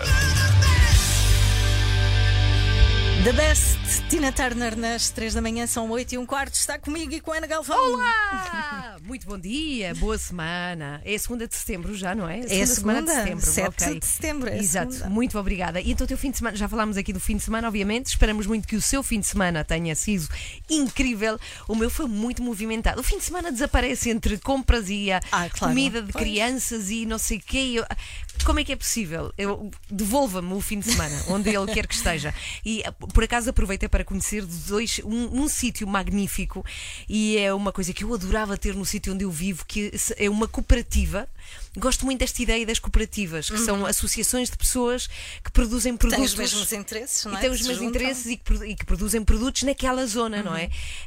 The 3.25 3.33
Best 3.33 3.79
Tina 4.09 4.31
Turner 4.33 4.77
nas 4.77 5.11
3 5.11 5.35
da 5.35 5.43
manhã, 5.43 5.67
são 5.67 5.91
8 5.91 6.15
e 6.15 6.19
um 6.19 6.27
quarto. 6.27 6.55
Está 6.55 6.79
comigo 6.79 7.13
e 7.13 7.21
com 7.21 7.33
a 7.33 7.37
Ana 7.39 7.47
Galvão. 7.47 7.95
Olá! 7.95 8.97
Muito 9.03 9.27
bom 9.27 9.39
dia, 9.39 9.95
boa 9.95 10.17
semana. 10.17 11.01
É 11.05 11.15
a 11.15 11.19
segunda 11.19 11.47
de 11.49 11.55
setembro 11.55 11.95
já, 11.95 12.15
não 12.15 12.29
é? 12.29 12.41
É 12.41 12.63
a 12.63 12.67
semana 12.67 13.03
de 13.03 13.09
segunda, 13.11 13.13
setembro. 13.15 13.47
7 13.47 13.69
ok. 13.69 14.01
de 14.01 14.07
setembro, 14.07 14.49
é 14.49 14.53
a 14.55 14.57
Exato, 14.59 14.93
segunda. 14.93 15.11
muito 15.11 15.39
obrigada. 15.39 15.81
E 15.81 15.91
então, 15.91 16.05
o 16.05 16.09
teu 16.09 16.17
fim 16.17 16.31
de 16.31 16.39
semana, 16.39 16.57
já 16.57 16.69
falámos 16.69 16.97
aqui 16.97 17.13
do 17.13 17.21
fim 17.21 17.37
de 17.37 17.43
semana, 17.45 17.69
obviamente. 17.69 18.07
Esperamos 18.07 18.47
muito 18.47 18.67
que 18.69 18.77
o 18.77 18.83
seu 18.83 19.03
fim 19.03 19.21
de 19.21 19.27
semana 19.27 19.65
tenha 19.65 19.95
sido 19.95 20.29
incrível. 20.71 21.39
O 21.69 21.75
meu 21.75 21.91
foi 21.91 22.07
muito 22.07 22.43
movimentado. 22.43 23.01
O 23.01 23.05
fim 23.05 23.19
de 23.19 23.25
semana 23.25 23.51
desaparece 23.53 24.11
entre 24.11 24.39
compras 24.39 24.89
e 24.89 25.11
a 25.13 25.19
Ah, 25.33 25.49
claro. 25.51 25.73
comida 25.75 26.01
de 26.03 26.13
Pois. 26.13 26.25
crianças 26.25 26.91
e 26.91 27.05
não 27.07 27.19
sei 27.19 27.39
o 27.39 27.43
quê. 27.43 27.73
Eu- 27.75 27.87
Como 28.45 28.59
é 28.59 28.65
que 28.65 28.73
é 28.73 28.77
possível? 28.77 29.33
Devolva-me 29.91 30.53
o 30.55 30.61
fim 30.61 30.79
de 30.81 30.91
semana, 30.91 31.15
onde 31.29 31.49
ele 31.55 31.73
quer 31.73 31.87
que 31.87 31.95
esteja. 31.95 32.35
E 32.65 32.83
por 33.15 33.23
acaso 33.25 33.49
aproveitei 33.51 33.84
para 33.89 34.05
conhecer 34.05 34.45
dois, 34.45 35.01
um, 35.05 35.43
um 35.43 35.49
sítio 35.49 35.87
magnífico 35.87 36.65
e 37.09 37.37
é 37.39 37.53
uma 37.53 37.73
coisa 37.73 37.93
que 37.93 38.05
eu 38.05 38.15
adorava 38.15 38.57
ter 38.57 38.75
no 38.75 38.85
sítio 38.85 39.13
onde 39.13 39.25
eu 39.25 39.31
vivo, 39.31 39.65
que 39.67 39.93
é 40.17 40.29
uma 40.29 40.49
cooperativa. 40.49 41.29
Gosto 41.77 42.05
muito 42.05 42.21
desta 42.21 42.41
ideia 42.41 42.65
das 42.65 42.79
cooperativas, 42.79 43.51
que 43.51 43.59
são 43.59 43.85
associações 43.85 44.49
de 44.49 44.57
pessoas 44.57 45.09
que 45.43 45.51
produzem 45.51 45.93
Uhum. 45.93 45.99
Produtos. 45.99 46.33
os 46.33 46.35
mesmos 46.39 46.73
interesses, 46.73 47.25
não 47.25 47.35
é? 47.35 47.39
E 47.39 47.41
tem 47.41 47.51
os 47.51 47.61
mesmos 47.63 47.83
interesses 47.83 48.27
e 48.27 48.37
que, 48.37 48.55
e 48.65 48.77
que 48.77 48.85
produzem 48.87 49.25
produtos 49.25 49.63
naquela 49.65 50.07
zona, 50.07 50.43
não 50.43 50.53
Uhum. 50.53 50.59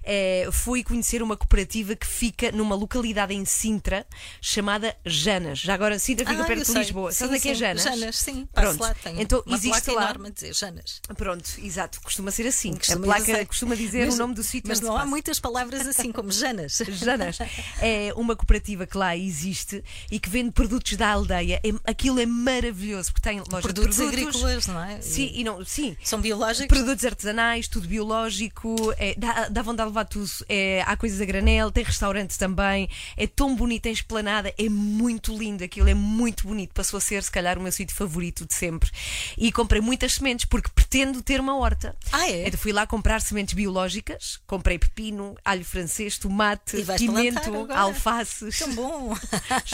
é? 0.03 0.47
Fui 0.51 0.83
conhecer 0.83 1.21
uma 1.23 1.37
cooperativa 1.37 1.95
que 1.95 2.05
fica 2.05 2.51
numa 2.51 2.75
localidade 2.75 3.33
em 3.33 3.45
Sintra 3.45 4.05
chamada 4.41 4.95
Janas. 5.05 5.59
Já 5.59 5.73
agora, 5.73 5.97
Sintra 5.99 6.25
fica 6.25 6.41
Ah, 6.43 6.45
perto 6.45 6.61
de 6.61 6.65
sei. 6.67 6.81
Lisboa. 6.81 7.11
Sim, 7.11 7.17
Sabe 7.19 7.29
onde 7.29 7.37
é 7.37 7.41
que 7.41 7.49
é. 7.49 7.55
Janas? 7.55 7.83
Janas, 7.83 8.17
sim. 8.17 8.47
Pronto. 8.53 8.81
lá, 8.81 8.93
tem 8.93 9.21
Então, 9.21 9.43
uma 9.45 9.55
existe 9.55 9.89
lá. 9.91 10.03
enorme 10.03 10.27
a 10.27 10.31
dizer 10.31 10.53
Janas. 10.53 11.01
Pronto, 11.15 11.49
exato. 11.63 12.01
Costuma 12.01 12.31
ser 12.31 12.47
assim. 12.47 12.73
Costuma 12.75 12.99
a 13.01 13.05
placa 13.05 13.21
dizer- 13.25 13.45
costuma 13.47 13.75
dizer 13.75 14.05
Mas- 14.05 14.15
o 14.15 14.17
nome 14.17 14.33
do 14.33 14.43
sítio 14.43 14.67
Mas 14.69 14.81
não 14.81 14.91
há 14.95 14.99
passa. 14.99 15.09
muitas 15.09 15.39
palavras 15.39 15.87
assim 15.87 16.11
como 16.11 16.31
Janas. 16.31 16.77
Janas. 16.91 17.37
É 17.79 18.13
uma 18.15 18.35
cooperativa 18.35 18.85
que 18.85 18.97
lá 18.97 19.15
existe 19.15 19.83
e 20.11 20.19
que 20.19 20.26
vende 20.27 20.51
produtos 20.51 20.95
da 20.95 21.09
aldeia. 21.09 21.59
É- 21.63 21.89
aquilo 21.91 22.19
é 22.19 22.25
maravilhoso 22.25 23.11
porque 23.11 23.29
tem 23.29 23.37
Produtos, 23.37 23.67
de 23.67 23.73
produtos 23.73 23.99
agrícolas, 23.99 24.67
não 24.67 24.83
é? 24.83 25.01
Sim, 25.01 25.31
e 25.33 25.43
não, 25.43 25.63
sim. 25.63 25.95
São 26.03 26.19
biológicos. 26.19 26.67
Produtos 26.67 27.05
artesanais, 27.05 27.67
tudo 27.67 27.87
biológico, 27.87 28.75
é, 28.97 29.15
dá, 29.17 29.49
dá 29.49 29.61
vontade 29.61 29.89
de 29.89 29.95
levar 29.95 30.05
tudo. 30.05 30.29
É, 30.49 30.83
há 30.85 30.95
coisas 30.97 31.21
a 31.21 31.25
granel, 31.25 31.71
tem 31.71 31.83
restaurantes 31.83 32.37
também. 32.37 32.89
É 33.15 33.27
tão 33.27 33.55
bonito, 33.55 33.83
tem 33.83 33.93
esplanada, 33.93 34.53
é 34.57 34.69
muito 34.69 35.35
lindo 35.37 35.63
aquilo, 35.63 35.87
é 35.89 35.93
muito 35.93 36.47
bonito. 36.47 36.73
Passou 36.73 36.97
a 36.97 37.01
ser, 37.01 37.23
se 37.23 37.31
calhar, 37.31 37.57
o 37.57 37.61
meu 37.61 37.71
sítio 37.71 37.95
favorito 37.95 38.45
de 38.45 38.53
sempre. 38.53 38.89
E 39.37 39.51
comprei 39.51 39.81
muitas 39.81 40.15
sementes 40.15 40.45
porque 40.45 40.69
pretendo 40.73 41.21
ter 41.21 41.39
uma 41.39 41.57
horta. 41.57 41.95
Ah, 42.11 42.29
é? 42.29 42.47
Então 42.47 42.59
fui 42.59 42.71
lá 42.71 42.85
comprar 42.87 43.21
sementes 43.21 43.53
biológicas, 43.53 44.39
comprei 44.47 44.77
pepino, 44.77 45.35
alho 45.43 45.63
francês, 45.63 46.17
tomate, 46.17 46.83
pimento, 46.97 47.67
alfaces. 47.73 48.59
Tão 48.59 48.73
bom. 48.75 49.15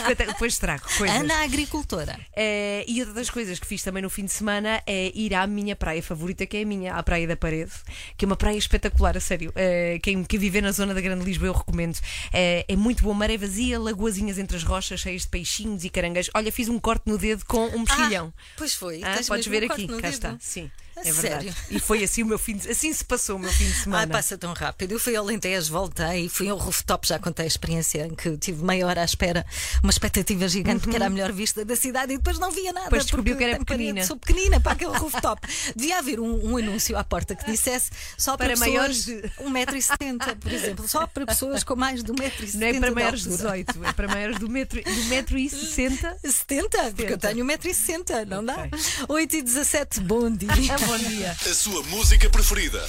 Depois 0.43 0.57
trago 0.57 0.83
coisas. 0.97 1.21
Ana 1.21 1.41
agricultora. 1.43 2.19
Eh, 2.35 2.83
e 2.85 2.99
outra 2.99 3.13
das 3.13 3.29
coisas 3.29 3.57
que 3.59 3.65
fiz 3.65 3.81
também 3.81 4.03
no 4.03 4.09
fim 4.09 4.25
de 4.25 4.31
semana 4.33 4.83
é 4.85 5.09
ir 5.15 5.33
à 5.33 5.47
minha 5.47 5.73
praia 5.73 6.03
favorita, 6.03 6.45
que 6.45 6.57
é 6.57 6.63
a 6.63 6.65
minha, 6.65 6.93
à 6.95 7.01
Praia 7.01 7.25
da 7.25 7.37
Parede, 7.37 7.71
que 8.17 8.25
é 8.25 8.27
uma 8.27 8.35
praia 8.35 8.57
espetacular, 8.57 9.15
a 9.15 9.21
sério. 9.21 9.53
Eh, 9.55 9.99
quem, 10.03 10.21
quem 10.25 10.37
viver 10.37 10.61
na 10.61 10.73
zona 10.73 10.93
da 10.93 10.99
Grande 10.99 11.23
Lisboa, 11.23 11.47
eu 11.47 11.53
recomendo. 11.53 11.97
Eh, 12.33 12.65
é 12.67 12.75
muito 12.75 13.03
boa, 13.03 13.15
maré 13.15 13.37
vazia, 13.37 13.79
lagoazinhas 13.79 14.37
entre 14.37 14.57
as 14.57 14.63
rochas, 14.63 14.99
cheias 14.99 15.21
de 15.21 15.29
peixinhos 15.29 15.85
e 15.85 15.89
caranguejos. 15.89 16.29
Olha, 16.33 16.51
fiz 16.51 16.67
um 16.67 16.77
corte 16.77 17.03
no 17.05 17.17
dedo 17.17 17.45
com 17.45 17.65
um 17.67 17.79
mexilhão. 17.79 18.33
Ah, 18.35 18.41
pois 18.57 18.73
foi. 18.73 19.01
Ah, 19.01 19.21
podes 19.25 19.47
ver 19.47 19.63
um 19.63 19.71
aqui, 19.71 19.87
cá 19.87 19.95
dedo. 19.95 20.07
está. 20.07 20.37
Sim, 20.41 20.69
A 20.95 20.99
é 21.01 21.11
verdade. 21.11 21.21
sério? 21.51 21.55
E 21.71 21.79
foi 21.79 22.03
assim 22.03 22.23
o 22.23 22.25
meu 22.25 22.37
fim 22.39 22.55
de, 22.57 22.69
assim 22.69 22.93
se 22.93 23.03
passou 23.03 23.35
o 23.35 23.39
meu 23.39 23.51
fim 23.51 23.65
de 23.65 23.71
Ai, 23.73 23.83
semana. 23.83 24.11
passa 24.11 24.37
tão 24.37 24.53
rápido. 24.53 24.91
Eu 24.93 24.99
fui 24.99 25.15
ao 25.15 25.23
Alentejo, 25.23 25.71
voltei, 25.71 26.29
fui 26.29 26.49
ao 26.49 26.57
rooftop, 26.57 27.07
já 27.07 27.17
contei 27.19 27.45
a 27.45 27.47
experiência 27.47 28.05
em 28.05 28.13
que 28.15 28.37
tive 28.37 28.63
meia 28.63 28.85
hora 28.85 29.01
à 29.01 29.05
espera, 29.05 29.45
uma 29.81 29.89
expectativa 29.91 30.47
gigante, 30.47 30.81
porque 30.81 30.95
era 30.95 31.07
a 31.07 31.09
melhor 31.09 31.31
vista 31.31 31.65
da 31.65 31.75
cidade 31.75 32.13
e 32.13 32.17
depois 32.17 32.37
não 32.39 32.51
via 32.51 32.71
nada. 32.71 32.85
Depois 32.85 33.03
descobriu 33.05 33.35
que 33.37 33.43
era 33.43 33.57
pequenina. 33.59 34.03
Sou 34.05 34.17
pequenina 34.17 34.59
para 34.59 34.73
aquele 34.73 34.95
rooftop. 34.97 35.41
Devia 35.75 35.97
haver 35.99 36.19
um, 36.19 36.51
um 36.51 36.57
anúncio 36.57 36.97
à 36.97 37.03
porta 37.03 37.35
que 37.35 37.45
dissesse 37.49 37.89
só 38.17 38.37
para, 38.37 38.49
Para 38.49 38.57
maiores 38.57 39.05
de- 39.05 39.21
1,70m, 39.41 40.35
por 40.39 40.51
exemplo. 40.51 40.87
Só 40.87 41.07
para 41.07 41.25
pessoas 41.25 41.63
com 41.63 41.75
mais 41.75 42.03
de 42.03 42.11
1,70m. 42.11 42.53
Não 42.55 42.67
é 42.67 42.79
para 42.79 42.91
maiores 42.91 43.23
de 43.23 43.29
altura. 43.31 43.49
18, 43.63 43.85
é 43.85 43.93
para 43.93 44.07
maiores 44.07 44.39
do 44.39 44.49
metro, 44.49 44.81
do 44.83 45.03
metro 45.05 45.37
e 45.37 45.49
60. 45.49 46.17
70, 46.23 46.77
porque 46.95 47.03
eu 47.03 47.07
70. 47.19 47.27
tenho 47.29 47.45
1,60m, 47.45 48.25
não 48.27 48.45
dá? 48.45 48.53
Ok. 48.63 48.71
8 49.07 49.35
e 49.37 49.41
17 49.41 49.99
bom 50.01 50.29
dia. 50.29 50.49
Bom 50.85 50.97
dia. 50.97 51.31
A 51.31 51.53
sua 51.53 51.81
música 51.83 52.29
preferida. 52.29 52.83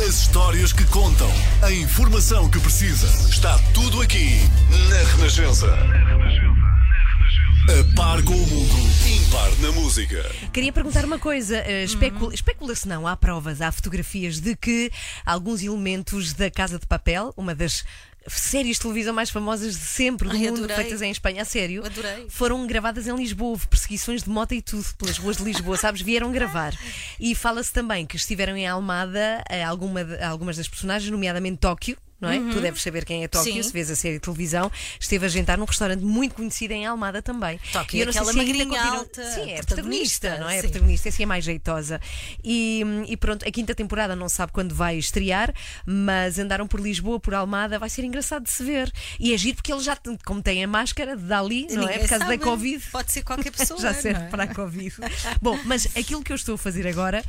As 0.00 0.20
histórias 0.22 0.72
que 0.72 0.84
contam. 0.86 1.28
A 1.62 1.70
informação 1.72 2.48
que 2.50 2.58
precisa. 2.60 3.06
Está 3.28 3.58
tudo 3.74 4.00
aqui 4.00 4.38
na 4.88 4.96
Renascença. 5.16 5.66
A 7.68 7.94
par 7.94 8.22
com 8.22 8.32
o 8.34 8.46
mundo. 8.46 8.74
Impar 9.06 9.50
na 9.60 9.72
música. 9.72 10.24
Queria 10.52 10.72
perguntar 10.72 11.04
uma 11.04 11.18
coisa. 11.18 11.56
eh, 11.58 11.80
Uhum. 11.80 11.84
especula- 11.84 12.34
Especula-se 12.34 12.88
não, 12.88 13.06
há 13.06 13.16
provas, 13.16 13.60
há 13.60 13.70
fotografias 13.70 14.40
de 14.40 14.56
que 14.56 14.90
alguns 15.24 15.62
elementos 15.62 16.32
da 16.32 16.50
Casa 16.50 16.78
de 16.78 16.86
Papel, 16.86 17.32
uma 17.36 17.54
das 17.54 17.84
séries 18.38 18.76
de 18.76 18.82
televisão 18.82 19.14
mais 19.14 19.30
famosas 19.30 19.74
de 19.74 19.80
sempre 19.80 20.28
do 20.28 20.34
Ai, 20.34 20.42
mundo, 20.42 20.58
adorei. 20.64 20.76
feitas 20.76 21.02
em 21.02 21.10
Espanha, 21.10 21.42
a 21.42 21.44
sério, 21.44 21.84
Adorei. 21.84 22.26
foram 22.28 22.66
gravadas 22.66 23.06
em 23.06 23.14
Lisboa. 23.16 23.50
Houve 23.50 23.66
perseguições 23.66 24.22
de 24.22 24.30
moto 24.30 24.52
e 24.52 24.62
tudo 24.62 24.84
pelas 24.98 25.16
ruas 25.18 25.36
de 25.38 25.44
Lisboa, 25.44 25.76
sabes? 25.78 26.00
Vieram 26.02 26.30
gravar. 26.30 26.74
E 27.18 27.34
fala-se 27.34 27.72
também 27.72 28.06
que 28.06 28.16
estiveram 28.16 28.56
em 28.56 28.66
Almada 28.66 29.42
eh, 29.48 29.62
alguma 29.64 30.00
algumas 30.22 30.56
das 30.56 30.68
personagens, 30.68 31.10
nomeadamente 31.10 31.58
Tóquio. 31.58 31.96
Não 32.20 32.28
é? 32.28 32.38
Tu 32.52 32.60
deves 32.60 32.82
saber 32.82 33.04
quem 33.04 33.24
é 33.24 33.28
Tóquio, 33.28 33.50
Uhum. 33.54 33.62
Sim. 33.62 33.68
se 33.68 33.72
vês 33.72 33.90
a 33.90 33.96
série 33.96 34.14
de 34.14 34.20
televisão. 34.20 34.70
Esteve 35.00 35.24
a 35.26 35.28
jantar 35.28 35.56
num 35.58 35.64
restaurante 35.64 36.02
muito 36.04 36.34
conhecido 36.34 36.72
em 36.74 36.84
Almada 36.86 37.22
também. 37.22 37.58
Tóquio, 37.72 37.96
E 37.96 38.00
eu 38.00 38.06
não 38.06 38.12
sei 38.12 38.20
aquela 38.20 38.32
se 38.34 38.40
ainda 38.40 38.52
magrinha 38.52 38.76
continua- 38.78 38.98
alta, 38.98 39.22
Sim, 39.22 39.50
é 39.50 39.56
protagonista, 39.56 39.66
protagonista, 39.66 40.38
não 40.38 40.48
é? 40.48 40.54
sim. 40.56 40.68
protagonista, 40.68 41.08
assim 41.08 41.22
é 41.22 41.26
mais 41.26 41.44
jeitosa. 41.44 42.00
E, 42.44 42.84
e 43.08 43.16
pronto, 43.16 43.46
a 43.48 43.50
quinta 43.50 43.74
temporada 43.74 44.14
não 44.14 44.28
se 44.28 44.36
sabe 44.36 44.52
quando 44.52 44.74
vai 44.74 44.96
estrear, 44.98 45.52
mas 45.86 46.38
andaram 46.38 46.66
por 46.66 46.80
Lisboa, 46.80 47.18
por 47.18 47.34
Almada, 47.34 47.78
vai 47.78 47.88
ser 47.88 48.04
engraçado 48.04 48.42
de 48.44 48.50
se 48.50 48.62
ver. 48.64 48.92
E 49.18 49.32
é 49.32 49.36
giro 49.38 49.56
porque 49.56 49.72
ele 49.72 49.82
já, 49.82 49.96
como 50.24 50.42
tem 50.42 50.62
a 50.62 50.68
máscara 50.68 51.16
de 51.16 51.22
Dali, 51.24 51.66
não 51.70 51.82
é? 51.84 51.86
Ninguém 51.86 51.98
Por 52.00 52.08
causa 52.08 52.24
sabe. 52.24 52.36
da 52.36 52.44
Covid. 52.44 52.84
Pode 52.92 53.12
ser 53.12 53.22
qualquer 53.22 53.50
pessoa. 53.52 53.80
Já 53.80 53.94
serve 53.94 54.18
não 54.20 54.26
é? 54.26 54.30
para 54.30 54.44
a 54.44 54.54
Covid. 54.54 54.94
Bom, 55.40 55.58
mas 55.64 55.86
aquilo 55.96 56.22
que 56.22 56.32
eu 56.32 56.36
estou 56.36 56.54
a 56.54 56.58
fazer 56.58 56.86
agora 56.86 57.18
é 57.18 57.24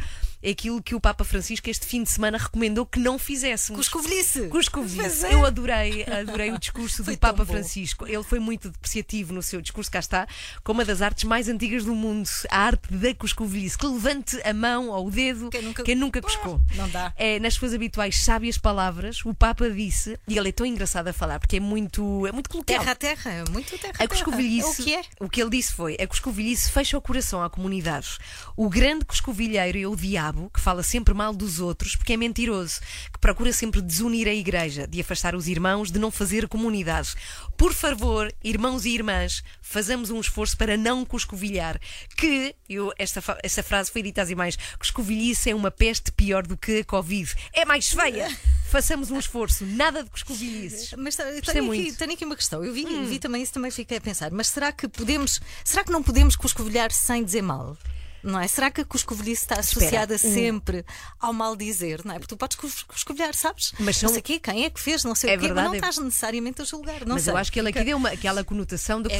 aquilo 0.49 0.82
que 0.82 0.95
o 0.95 0.99
Papa 0.99 1.23
Francisco 1.23 1.69
este 1.69 1.86
fim 1.86 2.04
de 2.04 2.10
semana 2.10 2.38
recomendou 2.38 2.86
que 2.86 2.99
não 2.99 3.17
fizéssemos. 3.19 3.88
Cuscovelhice. 3.88 4.47
Cuscovelhice. 4.47 5.25
É. 5.25 5.34
Eu 5.34 5.45
adorei, 5.45 6.04
adorei 6.06 6.51
o 6.51 6.58
discurso 6.60 7.04
do 7.04 7.17
Papa 7.17 7.43
bom. 7.45 7.54
Francisco. 7.54 8.08
Ele 8.08 8.23
foi 8.23 8.39
muito 8.39 8.69
depreciativo 8.69 9.34
no 9.34 9.41
seu 9.41 9.62
discurso, 9.62 9.91
cá 9.91 9.99
está, 9.99 10.27
com 10.63 10.71
uma 10.71 10.86
das 10.86 11.01
artes 11.01 11.23
mais 11.25 11.47
antigas 11.47 11.84
do 11.86 11.93
mundo, 11.95 12.30
a 12.49 12.58
arte 12.58 12.93
da 12.93 13.13
cuscovelhice. 13.13 13.77
Que 13.77 13.86
levante 13.88 14.39
a 14.43 14.54
mão 14.54 14.89
ou 14.89 15.08
o 15.08 15.12
dedo 15.12 15.49
Quem 15.84 15.95
nunca- 15.95 16.19
Ah, 16.19 16.21
cuscou. 16.21 16.62
não 16.75 16.89
dá. 16.89 17.13
É, 17.17 17.39
nas 17.39 17.54
suas 17.56 17.73
habituais 17.73 18.19
sábias 18.23 18.58
palavras, 18.58 19.23
o 19.25 19.34
Papa 19.34 19.69
disse, 19.69 20.19
e 20.27 20.38
ele 20.38 20.49
é 20.49 20.51
tão 20.51 20.65
engraçado 20.65 21.08
a 21.08 21.13
falar, 21.13 21.39
porque 21.39 21.58
é 21.58 21.60
muito, 21.60 22.25
é 22.27 22.32
muito 22.32 22.49
coloquial. 22.49 22.80
Terra 22.80 22.91
a 22.91 22.95
terra, 22.95 23.32
é 23.32 23.43
muito 23.49 23.77
terra 23.77 23.93
a 23.99 24.04
A 24.04 24.08
cuscovilhice, 24.08 24.82
O 24.82 24.86
que 24.86 24.93
é? 24.95 25.01
o 25.19 25.30
que 25.30 25.41
ele 25.41 25.49
disse 25.49 25.73
foi: 25.73 25.95
a 25.99 26.08
cuscovilhice 26.08 26.71
fecha 26.71 26.97
o 26.97 27.01
coração 27.01 27.43
à 27.43 27.49
comunidade. 27.49 28.17
O 28.56 28.69
grande 28.69 29.06
cuscovilheiro 29.06 29.77
é 29.80 29.88
o 29.88 29.95
diabo, 29.95 30.31
que 30.50 30.60
fala 30.60 30.84
sempre 30.84 31.13
mal 31.13 31.34
dos 31.34 31.60
outros, 31.60 31.96
porque 31.96 32.13
é 32.13 32.17
mentiroso, 32.17 32.80
que 33.12 33.20
procura 33.20 33.52
sempre 33.54 33.82
desunir 33.82 34.28
a 34.28 34.34
igreja, 34.34 34.88
de 34.88 35.00
afastar 35.02 35.36
os 35.36 35.48
irmãos, 35.48 35.91
de 35.91 36.00
não 36.00 36.12
fazer 36.12 36.48
comunidade. 36.48 37.13
Por 37.58 37.74
favor, 37.74 38.34
irmãos 38.44 38.86
e 38.86 38.89
irmãs, 38.89 39.44
façamos 39.62 40.10
um 40.10 40.20
esforço 40.20 40.58
para 40.58 40.76
não 40.78 41.06
cuscovilhar. 41.06 41.80
Que, 42.17 42.56
eu, 42.70 42.91
esta, 42.98 43.22
esta 43.44 43.62
frase 43.63 43.91
foi 43.91 44.02
dita 44.02 44.22
às 44.22 44.32
mais: 44.32 44.58
cuscovilhice 44.78 45.50
é 45.50 45.56
uma 45.56 45.72
peste 45.72 46.12
pior 46.12 46.46
do 46.46 46.58
que 46.58 46.80
a 46.80 46.84
Covid. 46.86 47.34
É 47.54 47.65
mais 47.65 47.91
feia. 47.91 48.30
Façamos 48.70 49.12
um 49.12 49.20
esforço. 49.20 49.65
Nada 49.65 50.04
de 50.04 50.10
cuscovilhices. 50.10 50.94
Mas 50.98 51.15
tenho 51.15 51.72
aqui, 51.72 51.91
tenho 51.94 52.13
aqui 52.13 52.26
uma 52.26 52.36
questão. 52.36 52.63
Eu 52.63 52.74
vi, 52.74 52.86
Hum. 52.86 53.06
vi 53.06 53.20
também 53.20 53.44
isso, 53.44 53.54
também 53.54 53.70
fiquei 53.72 53.98
a 53.98 54.02
pensar. 54.02 54.32
Mas 54.32 54.48
será 54.48 54.72
que 54.72 54.88
podemos, 54.88 55.39
será 55.63 55.84
que 55.84 55.91
não 55.91 56.02
podemos 56.02 56.36
cuscovilhar 56.36 56.91
sem 56.91 57.24
dizer 57.24 57.41
mal? 57.41 57.78
Não 58.23 58.39
é? 58.39 58.47
Será 58.47 58.69
que 58.71 58.81
a 58.81 58.86
cuscovilhice 58.86 59.43
está 59.43 59.60
associada 59.60 60.15
Espera, 60.15 60.34
sempre 60.34 60.86
ao 61.19 61.34
mal 61.34 61.55
dizer? 61.55 62.01
Não 62.05 62.13
é? 62.13 62.19
Porque 62.19 62.34
tu 62.34 62.38
podes 62.38 62.55
cus- 62.57 62.84
cuscovilhar, 62.84 63.34
sabes? 63.36 63.73
Mas 63.79 63.97
são- 63.97 64.07
Não 64.07 64.13
sei 64.13 64.19
o 64.19 64.23
quê, 64.23 64.39
quem 64.39 64.65
é 64.65 64.69
que 64.69 64.79
fez, 64.79 65.03
não 65.03 65.15
sei 65.15 65.31
É 65.31 65.36
o 65.36 65.39
quê, 65.39 65.47
mas 65.47 65.47
verdade, 65.47 65.67
não 65.67 65.73
é- 65.73 65.77
estás 65.77 65.97
necessariamente 65.97 66.62
a 66.62 66.65
julgar. 66.65 67.01
Não 67.05 67.15
Mas 67.15 67.23
sei. 67.23 67.34
eu 67.34 67.38
acho 67.38 67.51
que 67.51 67.60
ele 67.60 67.69
aqui 67.69 67.84
deu 67.84 67.97
uma, 67.97 68.10
aquela 68.10 68.43
conotação 68.43 69.01
de 69.01 69.12
É 69.12 69.19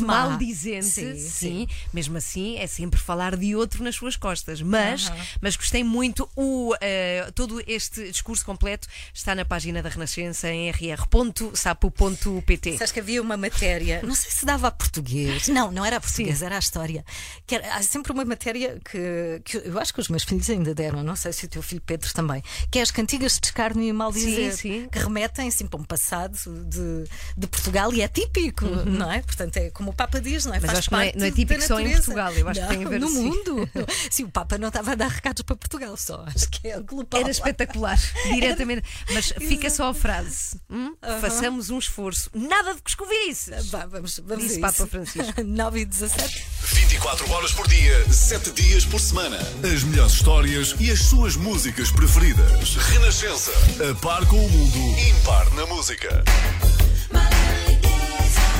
má. 0.00 0.28
maldizente. 0.28 0.86
Sim, 0.86 1.16
Sim, 1.18 1.28
sim. 1.28 1.68
mesmo 1.92 2.16
assim 2.16 2.56
é 2.58 2.66
sempre 2.66 2.98
falar 2.98 3.36
de 3.36 3.54
outro 3.54 3.82
nas 3.84 3.94
suas 3.94 4.16
costas. 4.16 4.60
Mas, 4.62 5.10
mas 5.40 5.56
gostei 5.56 5.84
muito. 5.84 6.28
O, 6.36 6.74
eh, 6.80 7.30
todo 7.34 7.62
este 7.66 8.10
discurso 8.10 8.44
completo 8.44 8.88
está 9.14 9.34
na 9.34 9.44
página 9.44 9.82
da 9.82 9.88
Renascença 9.88 10.48
em 10.48 10.70
rr.sapo.pt. 10.70 12.72
Sabes 12.78 12.92
que 12.92 13.00
havia 13.00 13.20
uma 13.22 13.36
matéria, 13.36 14.00
não 14.02 14.14
sei 14.14 14.30
se 14.30 14.44
dava 14.44 14.68
a 14.68 14.70
português. 14.70 15.48
Não, 15.48 15.70
não 15.70 15.84
era 15.84 15.96
a 15.96 16.00
português, 16.00 16.42
era 16.42 16.56
a 16.56 16.58
história. 16.58 17.04
Que 17.46 17.56
era, 17.56 17.74
há 17.74 17.82
sempre 17.82 18.12
uma 18.12 18.24
matéria 18.32 18.80
que, 18.84 19.40
que 19.44 19.56
eu 19.68 19.78
acho 19.78 19.92
que 19.92 20.00
os 20.00 20.08
meus 20.08 20.24
filhos 20.24 20.48
ainda 20.50 20.74
deram, 20.74 21.02
não 21.02 21.14
sei 21.16 21.32
se 21.32 21.44
o 21.44 21.48
teu 21.48 21.62
filho 21.62 21.82
Pedro 21.84 22.12
também, 22.12 22.42
que 22.70 22.78
é 22.78 22.82
as 22.82 22.90
cantigas 22.90 23.38
de 23.38 23.46
escárnio 23.46 23.84
e 23.84 23.92
mal 23.92 24.10
dizer, 24.12 24.52
sim. 24.56 24.88
que 24.90 24.98
remetem 24.98 25.48
assim 25.48 25.66
para 25.66 25.80
um 25.80 25.84
passado 25.84 26.36
de, 26.66 27.04
de 27.36 27.46
Portugal 27.46 27.92
e 27.92 28.00
é 28.02 28.08
típico, 28.08 28.64
não 28.66 29.10
é? 29.12 29.20
Portanto, 29.22 29.56
é 29.58 29.70
como 29.70 29.90
o 29.90 29.94
Papa 29.94 30.20
diz, 30.20 30.44
não 30.46 30.54
é? 30.54 30.56
Uhum. 30.56 30.62
Mas 30.62 30.70
Faz 30.70 30.78
acho 30.78 30.88
que 30.88 30.94
não 30.94 31.00
é- 31.00 31.12
não 31.14 31.26
é 31.26 31.30
típico 31.30 31.62
só 31.62 31.78
em. 31.80 31.92
Portugal, 31.92 32.32
eu 32.32 32.48
acho 32.48 32.60
que 32.60 32.66
Não, 32.66 32.74
tem 32.74 32.84
a 32.84 32.88
ver, 32.88 33.00
no 33.00 33.08
sim. 33.08 33.22
mundo. 33.22 33.70
Sim, 34.10 34.24
o 34.24 34.30
Papa 34.30 34.58
não 34.58 34.68
estava 34.68 34.92
a 34.92 34.94
dar 34.94 35.08
recados 35.08 35.42
para 35.42 35.56
Portugal 35.56 35.96
só, 35.96 36.24
acho 36.26 36.48
que 36.50 36.68
é 36.68 36.80
global. 36.80 37.20
Era 37.20 37.30
espetacular, 37.30 37.98
diretamente. 38.32 38.82
Mas 39.12 39.26
fica 39.38 39.68
só 39.70 39.90
a 39.90 39.94
frase: 39.94 40.58
hum? 40.70 40.94
façamos 41.20 41.70
um 41.70 41.78
esforço. 41.78 42.30
Nada 42.34 42.74
de 42.74 42.82
coscovilhices. 42.82 43.68
Vá, 43.70 43.86
vamos, 43.86 44.18
vamos 44.24 44.44
Disse 44.44 44.60
Papa. 44.60 44.86
Francisco. 44.86 45.42
9 45.44 45.80
e 45.80 45.84
17. 45.84 46.44
24 46.62 47.30
horas 47.30 47.52
por 47.52 47.68
dia, 47.68 48.04
7 48.22 48.52
dias 48.52 48.84
por 48.84 49.00
semana. 49.00 49.36
As 49.64 49.82
melhores 49.82 50.12
histórias 50.12 50.76
e 50.78 50.92
as 50.92 51.00
suas 51.00 51.34
músicas 51.34 51.90
preferidas. 51.90 52.76
Renascença. 52.76 53.50
A 53.90 53.94
par 53.96 54.24
com 54.26 54.36
o 54.36 54.48
mundo, 54.48 55.00
impar 55.08 55.50
na 55.54 55.66
música. 55.66 56.22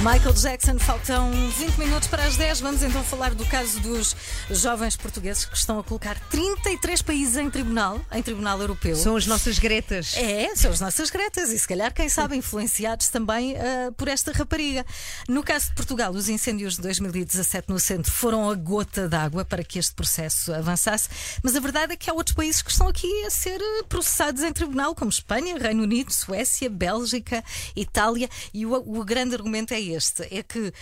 Michael 0.03 0.35
Jackson, 0.35 0.81
faltam 0.81 1.31
20 1.31 1.77
minutos 1.77 2.09
para 2.09 2.25
as 2.25 2.37
10. 2.37 2.61
Vamos 2.61 2.83
então 2.83 3.05
falar 3.05 3.37
do 3.37 3.47
caso 3.47 3.79
dos 3.79 4.17
jovens 4.51 4.97
portugueses 4.97 5.45
que 5.45 5.57
estão 5.57 5.79
a 5.79 5.85
colocar 5.85 6.19
33 6.29 7.03
países 7.03 7.37
em 7.37 7.49
tribunal, 7.49 8.01
em 8.11 8.21
tribunal 8.21 8.61
europeu. 8.61 8.97
São 8.97 9.15
as 9.15 9.29
nossas 9.29 9.61
gretas. 9.61 10.17
É, 10.17 10.57
são 10.57 10.73
as 10.73 10.81
nossas 10.81 11.09
gretas 11.09 11.51
e 11.51 11.59
se 11.59 11.69
calhar, 11.69 11.95
quem 11.95 12.09
sabe, 12.09 12.37
influenciados 12.37 13.11
também 13.11 13.57
ah, 13.57 13.93
por 13.97 14.09
esta 14.09 14.33
rapariga. 14.33 14.85
No 15.29 15.41
caso 15.45 15.69
de 15.69 15.75
Portugal, 15.77 16.11
os 16.11 16.29
incêndios 16.29 16.75
de 16.75 16.83
2017 16.83 17.69
no 17.69 17.79
centro 17.79 18.11
foram 18.11 18.51
a 18.51 18.57
gota 18.57 19.09
d'água 19.09 19.45
para 19.45 19.63
que 19.63 19.79
este 19.79 19.95
processo 19.95 20.53
avançasse, 20.53 21.09
mas 21.45 21.55
a 21.55 21.61
verdade 21.61 21.93
é 21.93 21.97
que 21.97 22.11
há 22.11 22.13
outros 22.13 22.35
países 22.35 22.61
que 22.61 22.73
estão 22.73 22.89
aqui 22.89 23.25
a 23.25 23.31
ser 23.31 23.61
ah, 23.63 23.85
processados 23.89 24.43
em 24.43 24.53
tribunal, 24.53 24.97
como 24.97 25.13
Espanha, 25.13 25.57
Reino 25.57 25.85
Unido, 25.85 26.13
Suécia, 26.13 26.69
Bélgica, 26.69 27.45
Itália, 27.77 28.29
e 28.53 28.67
o, 28.67 28.73
o 28.75 29.05
grande 29.05 29.37
argumento 29.37 29.73
é 29.73 29.81
este: 29.81 29.92
é 30.31 30.43
que 30.43 30.73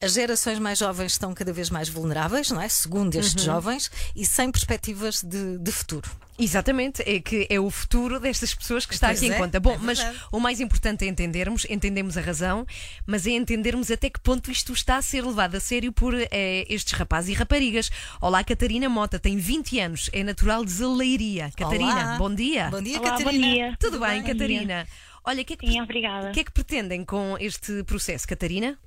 as 0.00 0.12
gerações 0.12 0.58
mais 0.58 0.78
jovens 0.78 1.12
estão 1.12 1.34
cada 1.34 1.52
vez 1.52 1.70
mais 1.70 1.88
vulneráveis, 1.88 2.50
não 2.50 2.60
é? 2.60 2.68
Segundo 2.68 3.16
estes 3.16 3.42
jovens, 3.42 3.90
e 4.14 4.24
sem 4.24 4.50
perspectivas 4.50 5.22
de, 5.22 5.58
de 5.58 5.72
futuro. 5.72 6.08
Exatamente, 6.38 7.02
é 7.02 7.18
que 7.18 7.48
é 7.50 7.58
o 7.58 7.68
futuro 7.68 8.20
destas 8.20 8.54
pessoas 8.54 8.86
que 8.86 8.94
está 8.94 9.08
Pois 9.08 9.18
aqui 9.18 9.26
em 9.26 9.34
é, 9.34 9.38
conta. 9.38 9.58
Bom, 9.58 9.72
é 9.72 9.78
mas 9.78 9.98
o 10.30 10.38
mais 10.38 10.60
importante 10.60 11.04
é 11.04 11.08
entendermos, 11.08 11.66
entendemos 11.68 12.16
a 12.16 12.20
razão, 12.20 12.64
mas 13.04 13.26
é 13.26 13.30
entendermos 13.30 13.90
até 13.90 14.08
que 14.08 14.20
ponto 14.20 14.48
isto 14.48 14.72
está 14.72 14.98
a 14.98 15.02
ser 15.02 15.24
levado 15.24 15.56
a 15.56 15.60
sério 15.60 15.90
por 15.90 16.14
eh, 16.14 16.64
estes 16.68 16.92
rapazes 16.92 17.30
e 17.30 17.34
raparigas. 17.34 17.90
Olá, 18.20 18.44
Catarina 18.44 18.88
Mota, 18.88 19.18
tem 19.18 19.36
20 19.36 19.80
anos, 19.80 20.10
é 20.12 20.22
natural 20.22 20.64
de 20.64 20.70
Zaleiria. 20.70 21.50
Catarina, 21.56 21.92
Olá. 21.92 22.16
bom 22.18 22.32
dia. 22.32 22.68
Bom 22.70 22.82
dia, 22.82 23.00
Olá, 23.00 23.10
bom 23.10 23.18
Catarina. 23.18 23.46
dia. 23.48 23.76
Tudo 23.80 23.98
bem, 23.98 24.22
Catarina? 24.22 24.86
Olha, 25.28 25.42
o 25.42 25.44
que, 25.44 25.52
é 25.52 25.56
que, 25.58 25.66
Sim, 25.66 25.82
obrigada. 25.82 26.30
o 26.30 26.32
que 26.32 26.40
é 26.40 26.44
que 26.44 26.52
pretendem 26.52 27.04
com 27.04 27.36
este 27.38 27.84
processo, 27.84 28.26
Catarina? 28.26 28.78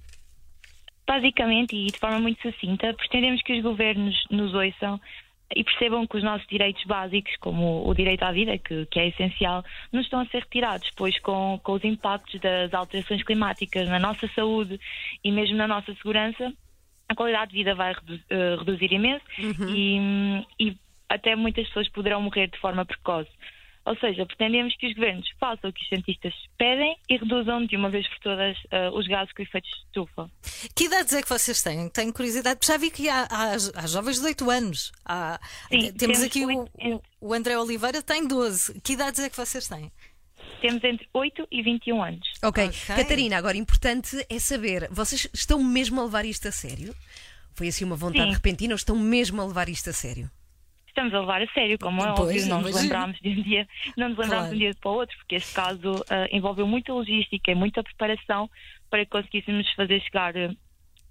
Basicamente, 1.05 1.75
e 1.75 1.91
de 1.91 1.99
forma 1.99 2.19
muito 2.19 2.41
sucinta, 2.41 2.91
pretendemos 2.95 3.43
que 3.43 3.53
os 3.53 3.61
governos 3.61 4.15
nos 4.31 4.51
ouçam 4.55 4.99
e 5.55 5.63
percebam 5.63 6.07
que 6.07 6.17
os 6.17 6.23
nossos 6.23 6.47
direitos 6.47 6.83
básicos, 6.85 7.35
como 7.39 7.87
o 7.87 7.93
direito 7.93 8.23
à 8.23 8.31
vida, 8.31 8.57
que, 8.57 8.87
que 8.87 8.99
é 8.99 9.09
essencial, 9.09 9.63
não 9.91 10.01
estão 10.01 10.19
a 10.21 10.25
ser 10.27 10.39
retirados, 10.39 10.89
pois 10.95 11.19
com, 11.19 11.59
com 11.61 11.73
os 11.73 11.83
impactos 11.83 12.39
das 12.41 12.73
alterações 12.73 13.21
climáticas 13.23 13.87
na 13.87 13.99
nossa 13.99 14.27
saúde 14.33 14.79
e 15.23 15.31
mesmo 15.31 15.57
na 15.57 15.67
nossa 15.67 15.93
segurança, 15.93 16.51
a 17.07 17.13
qualidade 17.13 17.51
de 17.51 17.57
vida 17.57 17.75
vai 17.75 17.93
redu- 17.93 18.23
eh, 18.29 18.55
reduzir 18.57 18.91
imenso 18.93 19.25
e, 19.75 19.99
hum, 19.99 20.45
e 20.59 20.75
até 21.07 21.35
muitas 21.35 21.67
pessoas 21.67 21.87
poderão 21.89 22.19
morrer 22.19 22.47
de 22.47 22.57
forma 22.57 22.83
precoce. 22.83 23.29
Ou 23.83 23.97
seja, 23.97 24.25
pretendemos 24.27 24.75
que 24.77 24.87
os 24.87 24.93
governos 24.93 25.27
façam 25.39 25.69
o 25.69 25.73
que 25.73 25.81
os 25.81 25.89
cientistas 25.89 26.33
pedem 26.57 26.95
e 27.09 27.17
reduzam 27.17 27.65
de 27.65 27.75
uma 27.75 27.89
vez 27.89 28.07
por 28.07 28.19
todas 28.19 28.55
eh, 28.69 28.89
os 28.91 29.07
gases 29.07 29.33
com 29.33 29.41
efeitos 29.41 29.69
de 29.71 29.77
estufa. 29.87 30.29
Que 30.75 30.83
idades 30.85 31.13
é 31.13 31.21
que 31.23 31.27
vocês 31.29 31.63
têm? 31.63 31.89
Tenho 31.89 32.13
curiosidade, 32.13 32.59
porque 32.59 32.71
já 32.71 32.77
vi 32.77 32.91
que 32.91 33.09
há, 33.09 33.23
há, 33.23 33.53
há 33.75 33.87
jovens 33.87 34.19
de 34.19 34.25
8 34.25 34.51
anos. 34.51 34.91
Há- 35.03 35.39
Sim, 35.69 35.91
temos 35.93 35.97
temos 35.97 36.21
aqui 36.23 36.45
o, 36.45 36.63
o, 36.63 37.01
o 37.19 37.33
André 37.33 37.57
Oliveira, 37.57 38.03
tem 38.03 38.27
12. 38.27 38.79
Que 38.81 38.93
idades 38.93 39.19
é 39.19 39.29
que 39.31 39.35
vocês 39.37 39.67
têm? 39.67 39.91
Temos 40.61 40.83
entre 40.83 41.07
8 41.11 41.47
e 41.51 41.63
21 41.63 42.03
anos. 42.03 42.27
Ok, 42.43 42.63
Ok. 42.67 42.79
Catarina, 42.95 43.37
agora 43.37 43.57
importante 43.57 44.23
é 44.29 44.37
saber, 44.39 44.87
vocês 44.91 45.27
estão 45.33 45.63
mesmo 45.63 45.99
a 45.99 46.03
levar 46.03 46.23
isto 46.25 46.47
a 46.47 46.51
sério? 46.51 46.95
Foi 47.55 47.67
assim 47.67 47.83
uma 47.83 47.95
vontade 47.95 48.27
Sim. 48.29 48.33
repentina 48.35 48.73
ou 48.73 48.77
estão 48.77 48.95
mesmo 48.95 49.41
a 49.41 49.45
levar 49.45 49.69
isto 49.69 49.89
a 49.89 49.93
sério? 49.93 50.29
Estamos 50.91 51.13
a 51.13 51.19
levar 51.21 51.41
a 51.41 51.47
sério, 51.53 51.79
como 51.79 52.01
é 52.01 52.07
Pois, 52.13 52.19
óbvio, 52.19 52.45
não 52.47 52.61
nos 52.61 52.69
imagino. 52.71 52.81
lembramos 52.81 53.19
de 53.21 53.29
um 53.29 53.41
dia, 53.43 53.67
não 53.97 54.09
nos 54.09 54.17
lembramos 54.17 54.47
Claro. 54.47 54.49
de 54.49 54.55
um 54.55 54.59
dia 54.59 54.75
para 54.81 54.91
o 54.91 54.93
outro, 54.95 55.17
porque 55.17 55.35
este 55.35 55.53
caso 55.53 56.05
ah, 56.09 56.27
envolveu 56.31 56.67
muita 56.67 56.91
logística 56.93 57.49
e 57.51 57.55
muita 57.55 57.81
preparação 57.81 58.49
para 58.89 59.05
que 59.05 59.11
conseguíssemos 59.11 59.71
fazer 59.73 60.01
chegar 60.01 60.35
ah, 60.35 60.53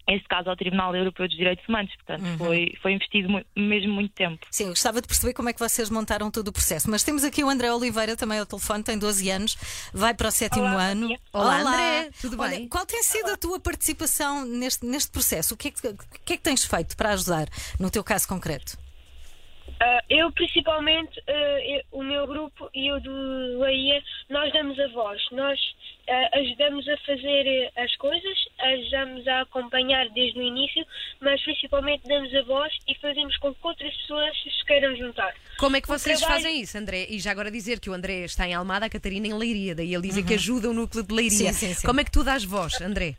este 0.09 0.27
caso 0.29 0.51
ao 0.51 0.57
Tribunal 0.57 0.95
Europeu 0.95 1.27
dos 1.29 1.37
Direitos 1.37 1.67
Humanos. 1.69 1.91
Portanto, 1.97 2.23
Uhum. 2.27 2.39
foi, 2.39 2.75
foi 2.83 2.93
investido 2.93 3.29
mu- 3.31 3.45
mesmo 3.57 3.93
muito 3.95 4.13
tempo. 4.13 4.45
Sim, 4.51 4.65
eu 4.65 4.69
gostava 4.71 5.01
de 5.01 5.07
perceber 5.07 5.33
como 5.35 5.49
é 5.49 5.53
que 5.53 5.59
vocês 5.61 5.89
montaram 5.89 6.31
todo 6.31 6.49
o 6.49 6.53
processo. 6.53 6.91
Mas 6.91 7.03
temos 7.05 7.23
aqui 7.25 7.43
o 7.45 7.49
André 7.49 7.73
Oliveira 7.73 8.17
também 8.17 8.39
ao 8.39 8.45
telefone, 8.47 8.83
tem 8.83 8.99
12 8.99 9.31
anos, 9.31 9.57
vai 9.95 10.13
para 10.13 10.29
o 10.29 10.31
sétimo 10.31 10.65
Olá, 10.65 10.85
ano. 10.89 11.07
dia. 11.09 11.19
Olá, 11.33 11.61
André, 11.61 12.11
tudo 12.21 12.39
Olha, 12.41 12.57
bem? 12.59 12.69
Qual 12.69 12.85
tem 12.85 13.03
sido 13.03 13.31
a 13.31 13.37
tua 13.37 13.59
participação 13.61 14.45
neste, 14.45 14.85
neste 14.85 15.11
processo? 15.13 15.55
O 15.55 15.57
que, 15.57 15.69
é 15.69 15.71
que, 15.71 15.87
o 15.89 15.97
que 16.25 16.33
é 16.33 16.37
que 16.37 16.43
tens 16.43 16.65
feito 16.65 16.97
para 16.97 17.11
ajudar 17.13 17.47
no 17.79 17.91
teu 17.91 18.03
caso 18.05 18.27
concreto? 18.29 18.77
Ah, 19.83 20.05
eu, 20.11 20.31
principalmente, 20.33 21.19
ah, 21.27 21.33
eu- 21.65 21.83
o 21.93 22.03
meu 22.05 22.27
grupo 22.27 22.69
e 22.75 22.93
o 22.93 23.01
do 23.01 23.59
Laia, 23.59 24.03
nós 24.29 24.53
damos 24.53 24.79
a 24.79 24.89
voz. 24.89 25.21
Nós 25.33 25.59
ah, 26.09 26.39
ajudamos 26.39 26.87
a 26.89 26.97
fazer 26.99 27.47
eh, 27.47 27.71
as 27.77 27.95
coisas, 27.97 28.39
ajudamos 28.59 29.27
a 29.29 29.41
acompanhar 29.43 30.09
desde 30.11 30.39
o 30.39 30.43
início, 30.43 30.85
mas 31.21 31.41
principalmente 31.43 32.07
damos 32.07 32.35
a 32.35 32.43
voz 32.43 32.73
e 32.89 32.95
fazemos 32.97 33.37
com 33.39 33.55
que 33.55 33.61
outras 33.67 33.97
pessoas 33.99 34.37
se 34.43 34.65
queiram 34.67 34.95
juntar. 34.97 35.33
Como 35.59 35.77
é 35.77 35.81
que 35.81 35.89
vocês 35.89 36.19
trabalho- 36.19 36.43
fazem 36.43 36.61
isso, 36.61 36.77
André? 36.77 37.07
E 37.09 37.19
já 37.21 37.31
agora 37.31 37.51
dizer 37.51 37.79
que 37.81 37.89
o 37.89 37.93
André 37.93 38.25
está 38.25 38.47
em 38.47 38.55
Almada, 38.55 38.87
a 38.87 38.91
Catarina 38.91 39.27
em 39.29 39.35
Leiria, 39.35 39.75
daí 39.75 39.95
ele 39.95 40.03
dizer 40.03 40.25
que 40.25 40.35
ajuda 40.35 40.69
o 40.69 40.73
núcleo 40.75 41.03
de 41.05 41.15
Leiria. 41.15 41.49
Uhum. 41.49 41.53
Sim, 41.55 41.69
sim, 41.69 41.75
sim. 41.75 41.87
Como 41.87 42.01
é 42.01 42.05
que 42.05 42.11
tu 42.11 42.23
dás 42.25 42.45
voz, 42.45 42.81
André? 42.81 43.15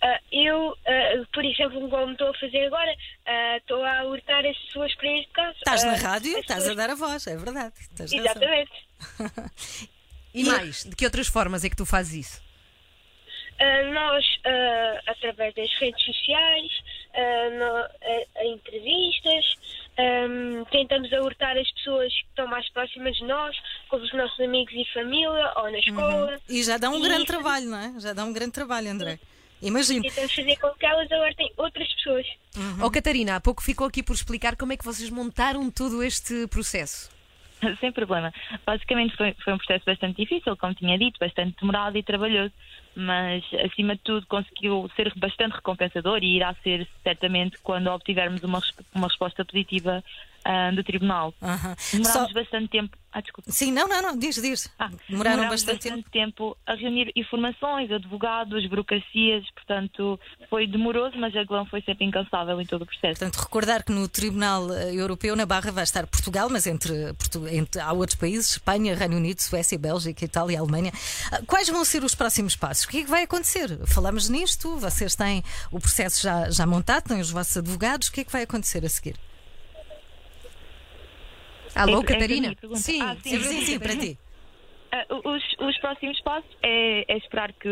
Ah, 0.00 0.20
eu, 0.30 0.76
ah, 0.86 1.26
por 1.32 1.44
exemplo, 1.44 1.88
como 1.90 2.12
estou 2.12 2.28
a 2.30 2.34
fazer 2.34 2.66
agora, 2.66 2.94
ah, 3.26 3.56
estou 3.56 3.82
a 3.84 3.98
alertar 3.98 4.46
as 4.46 4.56
pessoas 4.58 4.94
para 4.94 5.08
este 5.18 5.32
caso. 5.32 5.56
Estás 5.58 5.84
na 5.84 5.94
rádio, 5.94 6.38
estás 6.38 6.60
a 6.60 6.68
pessoas- 6.70 6.76
dar 6.76 6.90
a 6.90 6.94
voz, 6.94 7.26
é 7.26 7.36
verdade. 7.36 7.74
Exatamente. 8.00 8.70
E 10.34 10.44
mais, 10.44 10.84
de 10.84 10.94
que 10.94 11.04
outras 11.06 11.26
formas 11.26 11.64
é 11.64 11.70
que 11.70 11.74
tu 11.76 11.86
fazes 11.86 12.12
isso? 12.26 12.42
Nós, 13.92 14.24
através 15.06 15.52
das 15.54 15.72
redes 15.80 16.04
sociais, 16.04 16.70
no- 17.58 17.76
a- 17.76 18.40
a 18.40 18.44
entrevistas, 18.46 19.44
ahm, 19.98 20.64
tentamos 20.70 21.12
alertar 21.12 21.56
as 21.56 21.68
pessoas 21.72 22.12
que 22.12 22.26
estão 22.28 22.46
mais 22.46 22.68
próximas 22.70 23.16
de 23.16 23.24
nós, 23.24 23.56
como 23.88 24.04
os 24.04 24.12
nossos 24.12 24.38
amigos 24.38 24.72
e 24.74 24.84
família, 24.92 25.52
ou 25.56 25.72
na 25.72 25.78
escola. 25.78 26.38
E 26.48 26.62
já 26.62 26.76
dá 26.76 26.88
um 26.90 26.98
E 26.98 27.02
grande 27.02 27.22
isso- 27.24 27.32
trabalho, 27.32 27.66
não 27.66 27.78
é? 27.78 27.98
Já 28.00 28.12
dá 28.12 28.24
um 28.24 28.32
grande 28.32 28.52
trabalho, 28.52 28.90
André. 28.90 29.18
Imagino. 29.60 30.02
Tentamos 30.02 30.34
fazer 30.34 30.56
com 30.56 30.70
que 30.70 30.86
elas 30.86 31.10
alertem 31.10 31.52
outras 31.56 31.92
pessoas. 31.94 32.26
Oh, 32.82 32.90
Catarina, 32.90 33.36
há 33.36 33.40
pouco 33.40 33.62
ficou 33.62 33.86
aqui 33.86 34.02
por 34.02 34.14
explicar 34.14 34.56
como 34.56 34.72
é 34.72 34.76
que 34.76 34.84
vocês 34.84 35.10
montaram 35.10 35.70
todo 35.70 36.02
este 36.02 36.46
processo. 36.46 37.10
Sem 37.80 37.92
problema. 37.92 38.32
Basicamente 38.64 39.16
foi, 39.16 39.34
foi 39.44 39.52
um 39.52 39.58
processo 39.58 39.84
bastante 39.84 40.16
difícil, 40.16 40.56
como 40.56 40.74
tinha 40.74 40.98
dito, 40.98 41.18
bastante 41.18 41.56
demorado 41.60 41.96
e 41.96 42.02
trabalhoso, 42.02 42.52
mas 42.94 43.44
acima 43.64 43.96
de 43.96 44.02
tudo 44.02 44.26
conseguiu 44.26 44.90
ser 44.96 45.12
bastante 45.16 45.56
recompensador 45.56 46.22
e 46.22 46.36
irá 46.36 46.54
ser 46.62 46.86
certamente 47.02 47.58
quando 47.62 47.88
obtivermos 47.88 48.42
uma, 48.42 48.60
uma 48.94 49.08
resposta 49.08 49.44
positiva 49.44 50.02
ah, 50.44 50.70
do 50.70 50.82
Tribunal. 50.84 51.34
Aham. 51.42 51.76
Demorámos 51.92 52.28
Só- 52.28 52.34
bastante 52.34 52.68
tempo. 52.68 52.96
Ah, 53.10 53.22
desculpa. 53.22 53.50
Sim, 53.50 53.72
não, 53.72 53.88
não, 53.88 54.02
não, 54.02 54.16
diz, 54.18 54.36
diz. 54.36 54.70
Ah, 54.78 54.90
Demoraram 55.08 55.36
demorámos 55.38 55.62
bastante 55.64 56.04
tempo. 56.10 56.56
a 56.66 56.74
reunir 56.74 57.10
informações, 57.16 57.90
advogados, 57.90 58.66
burocracias, 58.68 59.44
portanto 59.54 60.20
foi 60.50 60.66
demoroso, 60.66 61.16
mas 61.18 61.34
a 61.34 61.42
Glão 61.44 61.64
foi 61.66 61.80
sempre 61.82 62.04
incansável 62.04 62.60
em 62.60 62.66
todo 62.66 62.82
o 62.82 62.86
processo. 62.86 63.18
Portanto, 63.20 63.36
recordar 63.42 63.82
que 63.82 63.92
no 63.92 64.06
Tribunal 64.08 64.70
eh, 64.72 64.94
Europeu, 64.94 65.34
na 65.34 65.46
Barra, 65.46 65.72
vai 65.72 65.84
estar 65.84 66.06
Portugal, 66.06 66.48
mas 66.50 66.66
entre, 66.66 66.92
entre- 67.50 67.80
há 67.80 67.92
outros 67.92 68.14
países, 68.18 68.50
Espanha, 68.52 68.94
Reino 68.94 69.16
Unido, 69.16 69.40
Suécia, 69.40 69.78
Bélgica, 69.78 70.24
Itália, 70.24 70.60
Alemanha. 70.60 70.92
Ah, 71.32 71.40
Quais 71.46 71.68
vão 71.70 71.84
ser 71.86 72.04
os 72.04 72.14
próximos 72.14 72.56
passos? 72.56 72.84
O 72.84 72.88
que 72.88 72.98
é 72.98 73.04
que 73.04 73.10
vai 73.10 73.22
acontecer? 73.22 73.78
Falamos 73.86 74.28
nisto, 74.28 74.76
vocês 74.76 75.14
têm 75.16 75.42
o 75.72 75.80
processo 75.80 76.22
já, 76.22 76.50
já 76.50 76.66
montado, 76.66 77.04
têm 77.08 77.20
os 77.20 77.30
vossos 77.30 77.56
advogados, 77.56 78.08
o 78.08 78.12
que 78.12 78.20
é 78.20 78.24
que 78.24 78.32
vai 78.32 78.42
acontecer 78.42 78.84
a 78.84 78.88
seguir? 78.88 79.16
Alô, 81.74 81.98
É- 81.98 82.00
é 82.00 82.04
Catarina? 82.04 82.54
sim, 82.74 83.02
Ah, 83.02 83.16
sim, 83.16 83.40
Sim, 83.40 83.60
sim, 83.62 83.78
para 83.78 83.96
ti. 83.96 84.18
Ah, 84.90 85.04
os, 85.24 85.42
os 85.60 85.78
próximos 85.80 86.18
passos 86.22 86.50
é, 86.62 87.04
é 87.12 87.16
esperar 87.18 87.52
que, 87.52 87.68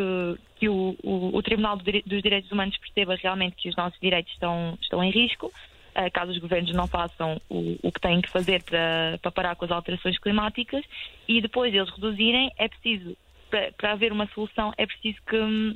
que 0.57 0.69
o, 0.69 0.95
o- 1.03 1.37
o 1.37 1.43
Tribunal 1.43 1.77
dos 1.79 2.23
Direitos 2.23 2.51
Humanos 2.53 2.77
perceba 2.79 3.17
realmente 3.17 3.57
que 3.57 3.69
os 3.71 3.77
nossos 3.77 3.99
direitos 4.01 4.31
estão, 4.33 4.77
estão 4.83 5.03
em 5.03 5.11
risco 5.11 5.51
eh, 5.95 6.11
caso 6.11 6.31
os 6.31 6.39
governos 6.39 6.75
não 6.75 6.87
façam 6.89 7.41
o, 7.49 7.77
o 7.83 7.91
que 7.91 8.01
têm 8.01 8.21
que 8.21 8.29
fazer 8.31 8.63
para, 8.65 9.19
para 9.23 9.31
parar 9.33 9.57
com 9.57 9.65
as 9.65 9.71
alterações 9.71 10.19
climáticas 10.19 10.85
e 11.27 11.41
depois 11.41 11.73
eles 11.75 11.89
reduzirem, 11.91 12.51
é 12.59 12.69
preciso, 12.69 13.17
para, 13.49 13.73
para 13.73 13.93
haver 13.93 14.13
uma 14.13 14.27
solução, 14.35 14.73
é 14.77 14.85
preciso 14.87 15.17
que, 15.27 15.39
hum, 15.39 15.75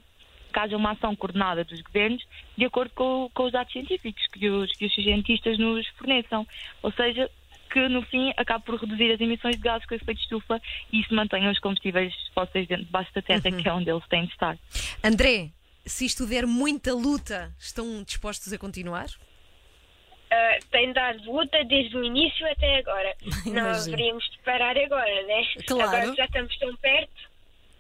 que 0.53 0.59
haja 0.59 0.77
uma 0.77 0.91
ação 0.91 1.17
coordenada 1.17 1.65
dos 1.65 1.81
governos 1.81 2.23
de 2.59 2.67
acordo 2.67 2.93
com, 2.95 3.31
com 3.33 3.45
os 3.45 3.53
dados 3.53 3.73
científicos 3.73 4.23
que 4.31 4.47
os, 4.51 4.71
que 4.77 4.85
os 4.85 4.95
cientistas 4.95 5.57
nos 5.59 5.89
forneçam. 5.97 6.47
Ou 6.83 6.93
seja, 6.93 7.31
que 7.71 7.89
no 7.89 8.03
fim 8.03 8.33
acabe 8.37 8.65
por 8.65 8.81
reduzir 8.81 9.13
as 9.13 9.21
emissões 9.21 9.57
de 9.57 9.63
gases 9.63 9.87
com 9.87 9.95
efeito 9.95 10.19
de 10.19 10.25
estufa 10.25 10.61
e 10.93 11.01
isso 11.01 11.15
mantenha 11.15 11.51
os 11.51 11.59
combustíveis 11.61 12.13
fósseis 12.35 12.67
dentro 12.67 12.85
debaixo 12.85 13.13
da 13.15 13.23
terra, 13.23 13.41
que 13.41 13.69
é 13.69 13.73
onde 13.73 13.91
eles 13.91 14.07
têm 14.09 14.27
de 14.27 14.33
estar. 14.33 14.59
André, 15.03 15.51
se 15.87 16.05
isto 16.05 16.27
der 16.27 16.47
muita 16.47 16.93
luta, 16.93 17.53
estão 17.59 18.03
dispostos 18.03 18.53
a 18.53 18.59
continuar? 18.59 19.07
Ah, 20.31 20.59
tem 20.71 20.93
dado 20.93 21.25
luta 21.31 21.65
desde 21.65 21.97
o 21.97 22.05
início 22.05 22.47
até 22.51 22.79
agora. 22.79 23.17
Não 23.47 23.71
haveríamos 23.71 24.25
de 24.31 24.39
parar 24.45 24.77
agora, 24.77 25.27
né? 25.27 25.43
Claro. 25.67 25.89
Agora 25.89 26.15
já 26.15 26.25
estamos 26.25 26.57
tão 26.59 26.77
perto. 26.77 27.31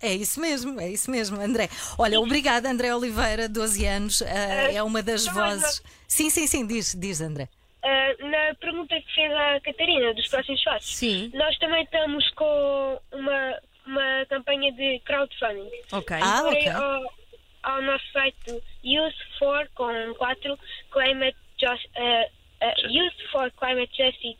É 0.02 0.14
isso 0.14 0.40
mesmo, 0.40 0.80
é 0.80 0.88
isso 0.88 1.10
mesmo, 1.10 1.38
André. 1.38 1.68
Olha, 1.98 2.18
obrigada, 2.18 2.70
André 2.70 2.94
Oliveira, 2.94 3.48
12 3.48 3.84
anos, 3.84 4.22
ah, 4.22 4.72
é 4.72 4.82
uma 4.82 5.02
das 5.02 5.26
vozes. 5.26 5.82
Sim, 6.08 6.30
sim, 6.30 6.46
sim, 6.46 6.66
diz, 6.66 6.96
diz, 6.98 7.20
André. 7.20 7.48
Ah, 7.82 8.14
na 8.20 8.54
pergunta 8.56 9.00
que 9.00 9.14
fez 9.14 9.32
a 9.32 9.60
Catarina 9.60 10.12
dos 10.14 10.28
próximos 10.28 10.62
passos, 10.62 10.96
Sim. 10.96 11.30
nós 11.34 11.56
também 11.58 11.82
estamos 11.84 12.28
com 12.30 13.00
uma, 13.12 13.58
uma 13.86 14.26
campanha 14.28 14.70
de 14.72 15.00
crowdfunding. 15.00 15.70
Ok. 15.92 16.16
Ah, 16.20 16.42
ok. 16.46 16.68
ao, 16.68 17.02
ao 17.62 17.82
nosso 17.82 18.04
site 18.12 18.62
Youth 18.84 19.14
for 19.38 19.68
com 19.74 20.14
4 20.14 20.58
Climate 20.90 21.36
Just, 21.58 21.86
uh, 21.96 22.26
uh, 22.64 22.88
Youth 22.88 23.30
for 23.32 23.50
Climate 23.52 23.90
Justice 23.96 24.38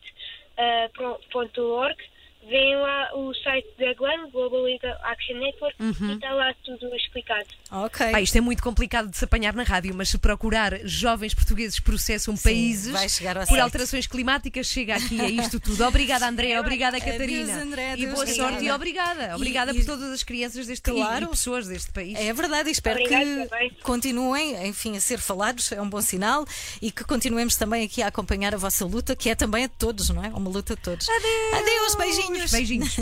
Vêm 2.51 2.75
lá 2.77 3.11
o 3.15 3.33
site 3.33 3.69
da 3.79 3.95
GLAM, 3.95 4.29
Global 4.33 4.63
Legal 4.63 4.99
Action 5.05 5.37
Network, 5.39 5.77
Uhum. 5.81 6.11
e 6.11 6.15
está 6.15 6.33
lá 6.35 6.53
tudo 6.65 6.93
explicado. 6.97 7.47
Ok. 7.71 8.11
Pá, 8.11 8.21
isto 8.21 8.37
é 8.37 8.41
muito 8.41 8.61
complicado 8.61 9.09
de 9.09 9.17
se 9.17 9.25
apanhar 9.25 9.55
na 9.55 9.63
rádio, 9.63 9.95
mas 9.95 10.09
se 10.09 10.19
procurar 10.19 10.81
jovens 10.85 11.33
portugueses 11.33 11.79
processam 11.79 12.37
países 12.37 12.93
vai 12.93 13.09
chegar 13.09 13.37
ao 13.37 13.45
por 13.45 13.51
site. 13.51 13.61
alterações 13.61 14.07
climáticas, 14.09 14.67
chega 14.67 14.97
aqui 14.97 15.21
a 15.21 15.29
isto 15.31 15.61
tudo. 15.61 15.85
Obrigada, 15.85 16.27
André, 16.29 16.59
obrigada, 16.59 16.97
Adeus, 16.97 17.13
Catarina. 17.13 17.63
André, 17.63 17.83
e 17.91 17.93
adeus, 17.93 18.11
boa 18.15 18.23
obrigada. 18.25 18.51
sorte 18.51 18.65
e 18.65 18.71
obrigada. 18.73 19.37
Obrigada 19.37 19.71
E- 19.73 19.75
por 19.77 19.85
todas 19.85 20.11
as 20.11 20.23
crianças 20.25 20.67
deste 20.67 20.91
país 20.91 21.05
Claro. 21.05 21.25
e 21.27 21.29
pessoas 21.29 21.69
deste 21.69 21.93
país. 21.93 22.19
É 22.19 22.33
verdade, 22.33 22.69
e 22.69 22.73
espero 22.73 22.99
Obrigada 22.99 23.25
que 23.25 23.47
também. 23.49 23.71
continuem, 23.85 24.67
enfim, 24.67 24.97
a 24.97 25.01
ser 25.01 25.19
falados, 25.21 25.71
é 25.71 25.81
um 25.81 25.89
bom 25.89 26.01
sinal, 26.03 26.45
e 26.83 26.91
que 26.91 27.05
continuemos 27.05 27.55
também 27.55 27.85
aqui 27.85 28.03
a 28.03 28.09
acompanhar 28.09 28.55
a 28.55 28.59
vossa 28.59 28.85
luta, 28.85 29.15
que 29.15 29.31
é 29.31 29.37
também 29.37 29.65
a 29.65 29.67
de 29.69 29.75
todos, 29.75 30.11
não 30.11 30.25
é? 30.25 30.29
Uma 30.29 30.51
luta 30.51 30.75
de 30.75 30.83
todos. 30.83 31.09
Adeus! 31.09 31.55
Adeus, 31.63 31.95
beijinhos! 31.95 32.40
Beijinhos. 32.49 32.97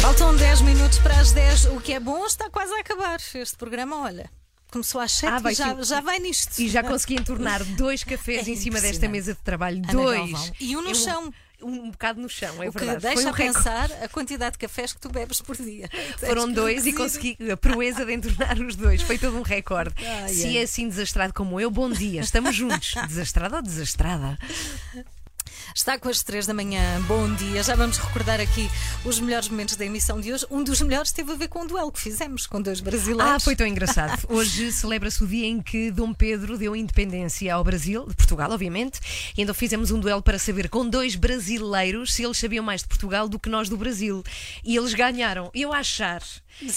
Faltam 0.00 0.34
10 0.36 0.60
minutos 0.62 0.98
para 0.98 1.18
as 1.20 1.32
10, 1.32 1.66
o 1.66 1.80
que 1.80 1.92
é 1.92 2.00
bom, 2.00 2.24
está 2.26 2.50
quase 2.50 2.72
a 2.74 2.80
acabar 2.80 3.18
este 3.34 3.56
programa, 3.56 4.00
olha. 4.02 4.30
Começou 4.70 5.00
às 5.00 5.12
7 5.12 5.32
Ah, 5.32 5.38
vai 5.38 5.52
e 5.52 5.54
já, 5.56 5.82
já 5.82 6.00
vai 6.00 6.18
nisto. 6.18 6.58
E 6.58 6.68
já 6.68 6.82
consegui 6.82 7.14
entornar 7.14 7.62
dois 7.76 8.02
cafés 8.04 8.46
É 8.48 8.50
em 8.50 8.56
cima 8.56 8.80
desta 8.80 9.06
mesa 9.08 9.34
de 9.34 9.40
trabalho. 9.40 9.78
Ana 9.84 9.92
dois. 9.92 10.30
Galvão. 10.32 10.52
E 10.58 10.76
um 10.76 10.82
no 10.82 10.90
Eu- 10.90 10.94
chão. 10.94 11.34
Um 11.64 11.92
bocado 11.92 12.20
no 12.20 12.28
chão, 12.28 12.60
é 12.60 12.68
o 12.68 12.72
que 12.72 12.78
verdade. 12.84 13.02
deixa 13.02 13.14
Foi 13.14 13.24
um 13.24 13.28
a 13.28 13.36
recorde. 13.36 13.54
pensar 13.64 13.92
a 14.02 14.08
quantidade 14.08 14.54
de 14.54 14.58
cafés 14.58 14.92
que 14.92 14.98
tu 15.00 15.08
bebes 15.08 15.40
por 15.40 15.54
dia. 15.56 15.88
Foram 16.18 16.46
Tens 16.46 16.54
dois 16.56 16.86
e 16.86 16.92
consegui 16.92 17.36
a 17.52 17.56
proeza 17.56 18.04
de 18.04 18.12
entornar 18.14 18.58
os 18.58 18.74
dois. 18.74 19.00
Foi 19.02 19.16
todo 19.16 19.38
um 19.38 19.42
recorde. 19.42 19.94
Se 20.28 20.58
é 20.58 20.62
assim 20.62 20.88
desastrado 20.88 21.32
como 21.32 21.60
eu, 21.60 21.70
bom 21.70 21.88
dia. 21.88 22.20
Estamos 22.20 22.56
juntos. 22.56 22.94
Desastrado 23.06 23.54
ou 23.54 23.62
desastrada? 23.62 24.36
Está 25.74 25.98
com 25.98 26.08
as 26.08 26.22
3 26.22 26.46
da 26.46 26.52
manhã, 26.54 27.00
bom 27.08 27.32
dia. 27.34 27.62
Já 27.62 27.74
vamos 27.74 27.96
recordar 27.96 28.40
aqui 28.40 28.70
os 29.04 29.18
melhores 29.18 29.48
momentos 29.48 29.74
da 29.74 29.84
emissão 29.86 30.20
de 30.20 30.32
hoje. 30.32 30.46
Um 30.50 30.62
dos 30.62 30.80
melhores 30.82 31.12
teve 31.12 31.32
a 31.32 31.34
ver 31.34 31.48
com 31.48 31.62
o 31.62 31.66
duelo 31.66 31.90
que 31.90 31.98
fizemos 32.00 32.46
com 32.46 32.60
dois 32.60 32.80
brasileiros. 32.80 33.24
Ah, 33.34 33.40
foi 33.40 33.56
tão 33.56 33.66
engraçado. 33.66 34.22
Hoje 34.28 34.70
celebra-se 34.70 35.24
o 35.24 35.26
dia 35.26 35.46
em 35.46 35.60
que 35.62 35.90
Dom 35.90 36.12
Pedro 36.12 36.58
deu 36.58 36.76
independência 36.76 37.54
ao 37.54 37.64
Brasil, 37.64 38.06
de 38.06 38.14
Portugal, 38.14 38.50
obviamente, 38.50 39.00
e 39.36 39.42
então 39.42 39.54
fizemos 39.54 39.90
um 39.90 39.98
duelo 39.98 40.22
para 40.22 40.38
saber 40.38 40.68
com 40.68 40.86
dois 40.88 41.14
brasileiros 41.16 42.12
se 42.14 42.22
eles 42.22 42.38
sabiam 42.38 42.64
mais 42.64 42.82
de 42.82 42.88
Portugal 42.88 43.28
do 43.28 43.38
que 43.38 43.48
nós 43.48 43.68
do 43.68 43.76
Brasil. 43.76 44.22
E 44.62 44.76
eles 44.76 44.92
ganharam. 44.94 45.50
Eu 45.54 45.72
achar, 45.72 46.22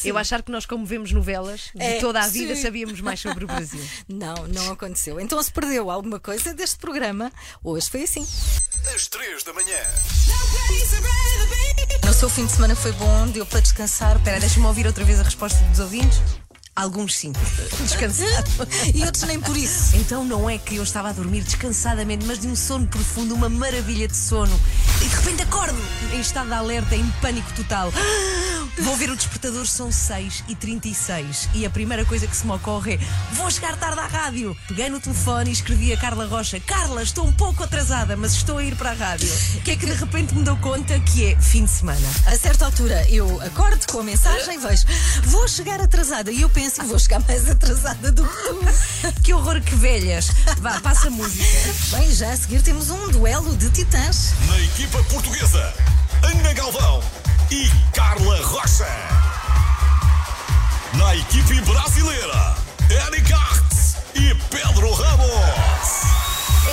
eu 0.03 0.17
achar 0.17 0.41
que 0.41 0.51
nós, 0.51 0.65
como 0.65 0.85
vemos 0.85 1.11
novelas, 1.11 1.69
de 1.75 1.83
É, 1.83 1.99
toda 1.99 2.21
a 2.21 2.27
vida 2.27 2.55
sim. 2.55 2.61
sabíamos 2.61 3.01
mais 3.01 3.19
sobre 3.19 3.43
o 3.43 3.47
Brasil. 3.47 3.81
Não, 4.07 4.47
não 4.47 4.71
aconteceu. 4.71 5.19
Então 5.19 5.41
se 5.43 5.51
perdeu 5.51 5.89
alguma 5.91 6.19
coisa 6.19 6.53
deste 6.53 6.77
programa, 6.77 7.31
hoje 7.63 7.89
foi 7.89 8.03
assim. 8.03 8.25
Às 8.93 9.07
3 9.07 9.43
da 9.43 9.53
manhã. 9.53 9.77
No 12.05 12.13
seu 12.13 12.29
fim 12.29 12.45
de 12.45 12.51
semana 12.51 12.75
foi 12.75 12.91
bom, 12.93 13.27
deu 13.27 13.45
para 13.45 13.59
descansar. 13.59 14.15
Espera, 14.17 14.39
deixa-me 14.39 14.65
ouvir 14.65 14.85
outra 14.85 15.03
vez 15.03 15.19
a 15.19 15.23
resposta 15.23 15.59
dos 15.65 15.79
ouvintes. 15.79 16.21
Alguns 16.75 17.15
sim. 17.15 17.31
Descansado. 17.81 18.67
E 18.93 19.03
outros 19.03 19.23
nem 19.23 19.39
por 19.39 19.55
isso. 19.55 19.95
Então 19.95 20.23
não 20.23 20.49
é 20.49 20.57
que 20.57 20.75
eu 20.75 20.83
estava 20.83 21.09
a 21.09 21.13
dormir 21.13 21.41
descansadamente, 21.41 22.25
mas 22.25 22.39
de 22.39 22.47
um 22.47 22.55
sono 22.55 22.85
profundo, 22.87 23.33
uma 23.33 23.49
maravilha 23.49 24.07
de 24.07 24.17
sono. 24.17 24.59
E 25.01 25.07
de 25.07 25.15
repente 25.15 25.41
acordo 25.41 25.77
em 26.13 26.19
estado 26.19 26.47
de 26.47 26.53
alerta, 26.53 26.95
em 26.95 27.09
pânico 27.21 27.51
total. 27.53 27.91
Vou 28.77 28.95
ver 28.97 29.09
o 29.09 29.15
despertador, 29.15 29.65
são 29.65 29.89
6h36. 29.89 31.49
E 31.53 31.65
a 31.65 31.69
primeira 31.69 32.03
coisa 32.03 32.27
que 32.27 32.35
se 32.35 32.45
me 32.45 32.51
ocorre 32.51 32.95
é: 32.95 32.99
vou 33.33 33.49
chegar 33.49 33.75
tarde 33.77 33.99
à 33.99 34.07
rádio. 34.07 34.55
Peguei 34.67 34.89
no 34.89 34.99
telefone 34.99 35.49
e 35.49 35.53
escrevi 35.53 35.93
a 35.93 35.97
Carla 35.97 36.25
Rocha: 36.25 36.59
Carla, 36.59 37.01
estou 37.01 37.25
um 37.25 37.31
pouco 37.31 37.63
atrasada, 37.63 38.17
mas 38.17 38.33
estou 38.33 38.57
a 38.57 38.63
ir 38.63 38.75
para 38.75 38.91
a 38.91 38.93
rádio. 38.93 39.29
Que 39.65 39.71
é 39.71 39.75
que 39.75 39.85
de 39.85 39.93
repente 39.93 40.35
me 40.35 40.43
dou 40.43 40.55
conta 40.57 40.99
que 40.99 41.25
é 41.25 41.41
fim 41.41 41.63
de 41.63 41.71
semana? 41.71 42.07
A 42.27 42.37
certa 42.37 42.65
altura 42.65 43.09
eu 43.09 43.41
acordo 43.41 43.87
com 43.87 44.01
a 44.01 44.03
mensagem 44.03 44.55
e 44.55 44.57
vejo, 44.57 44.85
vou 45.23 45.47
chegar 45.47 45.81
atrasada. 45.81 46.31
E 46.31 46.41
eu 46.41 46.49
penso, 46.49 46.83
vou 46.83 46.99
chegar 46.99 47.19
mais 47.21 47.49
atrasada 47.49 48.11
do 48.11 48.23
que 48.23 48.43
tu. 48.43 49.15
Que 49.23 49.33
horror, 49.33 49.59
que 49.61 49.75
velhas. 49.75 50.27
Vá, 50.59 50.79
passa 50.81 51.07
a 51.07 51.11
música. 51.11 51.97
Bem, 51.97 52.13
já 52.13 52.31
a 52.31 52.37
seguir 52.37 52.61
temos 52.61 52.91
um 52.91 53.09
duelo 53.09 53.55
de 53.55 53.69
titãs. 53.71 54.33
Na 54.47 54.59
equipa 54.59 55.03
portuguesa, 55.05 55.73
Ana 56.21 56.53
Galvão 56.53 57.24
e 57.51 57.69
Carla 57.93 58.41
Rocha. 58.41 58.87
Na 60.93 61.15
equipe 61.15 61.61
brasileira, 61.61 62.55
Eric 62.89 63.33
Arts 63.33 63.97
e 64.15 64.33
Pedro 64.49 64.91
Ramos. 64.93 66.24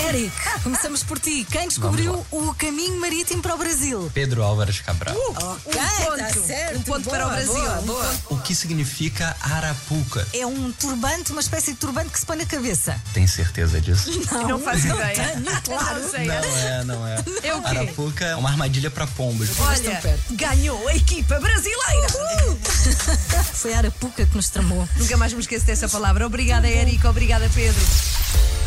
Eric, 0.09 0.33
começamos 0.63 1.03
por 1.03 1.19
ti. 1.19 1.47
Quem 1.51 1.69
descobriu 1.69 2.27
o 2.31 2.55
caminho 2.55 3.01
marítimo 3.01 3.41
para 3.43 3.55
o 3.55 3.59
Brasil? 3.59 4.11
Pedro 4.13 4.43
Álvares 4.43 4.81
Cabral. 4.81 5.15
Ok, 5.17 5.81
tá 6.19 6.29
certo. 6.47 6.79
Um 6.79 6.83
ponto 6.83 7.09
para 7.09 7.25
o 7.27 7.29
Boa, 7.29 7.35
Brasil. 7.35 7.55
boa, 7.55 7.79
Um 7.81 7.87
boa. 7.87 8.15
O 8.31 8.37
que 8.39 8.55
significa 8.55 9.37
Arapuca? 9.41 10.27
É 10.35 10.45
um 10.47 10.73
turbante, 10.73 11.33
uma 11.33 11.41
espécie 11.41 11.73
de 11.73 11.79
turbante 11.79 12.11
que 12.11 12.19
se 12.21 12.27
põe 12.27 12.37
na 12.37 12.47
cabeça. 12.47 13.01
Tem 13.15 13.27
certeza 13.27 13.81
disso? 13.81 14.11
Não 14.49 14.59
faço 14.61 14.87
ideia. 14.87 15.15
tenho, 15.35 15.63
claro. 15.63 16.03
Não 16.03 16.11
sei. 16.11 16.27
Não 16.27 16.35
é, 16.35 16.85
não 16.85 17.07
é. 17.07 17.17
É 17.43 17.55
o 17.55 17.63
quê? 17.63 17.69
Arapuca 17.69 18.25
é 18.25 18.37
uma 18.37 18.49
armadilha 18.51 18.91
para 18.91 19.07
pombos. 19.07 19.49
Olha, 19.61 20.19
ganhou 20.33 20.89
a 20.89 20.95
equipa 20.97 21.39
brasileira. 21.41 22.09
Foi 23.55 23.73
a 23.75 23.79
Arapuca 23.79 24.27
que 24.27 24.37
nos 24.37 24.49
tramou. 24.49 24.89
Nunca 24.97 25.17
mais 25.17 25.33
me 25.33 25.41
esqueço 25.41 25.65
dessa 25.67 25.89
palavra. 25.89 26.27
Obrigada, 26.27 26.69
Érica. 26.69 27.09
Obrigada, 27.11 27.49
Pedro. 27.55 27.81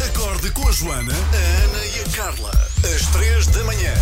Acorde 0.08 0.52
com 0.52 0.68
a 0.68 0.72
Joana, 0.72 1.14
a 1.14 1.64
Ana 1.64 1.86
e 1.86 2.00
a 2.02 2.16
Carla. 2.16 2.52
Às 2.84 3.06
3 3.12 3.48
da 3.48 3.64
manhã. 3.64 3.94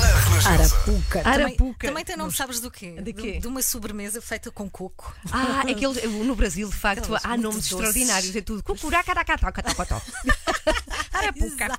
Na 0.00 0.06
Renascença. 0.20 0.76
Arapuca. 0.76 1.22
Arapuca. 1.24 1.26
Também, 1.28 1.76
também 1.88 2.04
tem 2.04 2.16
nome, 2.16 2.32
sabes 2.32 2.60
do 2.60 2.70
quê? 2.70 2.92
De 3.02 3.12
quê? 3.12 3.38
De 3.40 3.46
uma 3.48 3.62
sobremesa 3.62 4.20
feita 4.20 4.50
com 4.50 4.68
coco. 4.68 5.14
Ah, 5.32 5.62
é 5.66 5.74
que 5.74 5.84
ele- 5.84 6.06
no 6.24 6.34
Brasil, 6.36 6.68
de 6.68 6.76
facto, 6.76 7.04
Aquelas 7.04 7.24
há 7.24 7.28
muito 7.30 7.42
nomes 7.42 7.56
doces. 7.68 7.72
extraordinários. 7.72 8.36
É 8.36 8.40
tudo. 8.42 8.62
Cucuracaracatócatocotó. 8.62 10.00
Arapuca. 11.18 11.78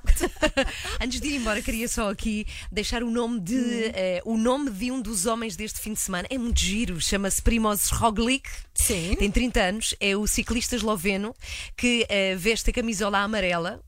Antes 1.00 1.20
de 1.20 1.28
ir 1.28 1.36
embora, 1.36 1.62
queria 1.62 1.88
só 1.88 2.10
aqui 2.10 2.46
deixar 2.70 3.02
o 3.02 3.10
nome 3.10 3.40
de 3.40 3.84
eh, 3.94 4.22
o 4.24 4.36
nome 4.36 4.70
de 4.70 4.90
um 4.90 5.00
dos 5.00 5.26
homens 5.26 5.56
deste 5.56 5.80
fim 5.80 5.92
de 5.92 6.00
semana. 6.00 6.26
É 6.30 6.38
muito 6.38 6.60
giro. 6.60 7.00
Chama-se 7.00 7.40
Primoz 7.42 7.90
Roglic. 7.90 8.48
Sim. 8.74 9.16
Tem 9.18 9.30
30 9.30 9.60
anos. 9.60 9.94
É 10.00 10.16
o 10.16 10.26
ciclista 10.26 10.76
esloveno 10.76 11.34
que 11.76 12.06
eh, 12.08 12.34
veste 12.36 12.70
a 12.70 12.72
camisola 12.72 13.18
amarela. 13.18 13.82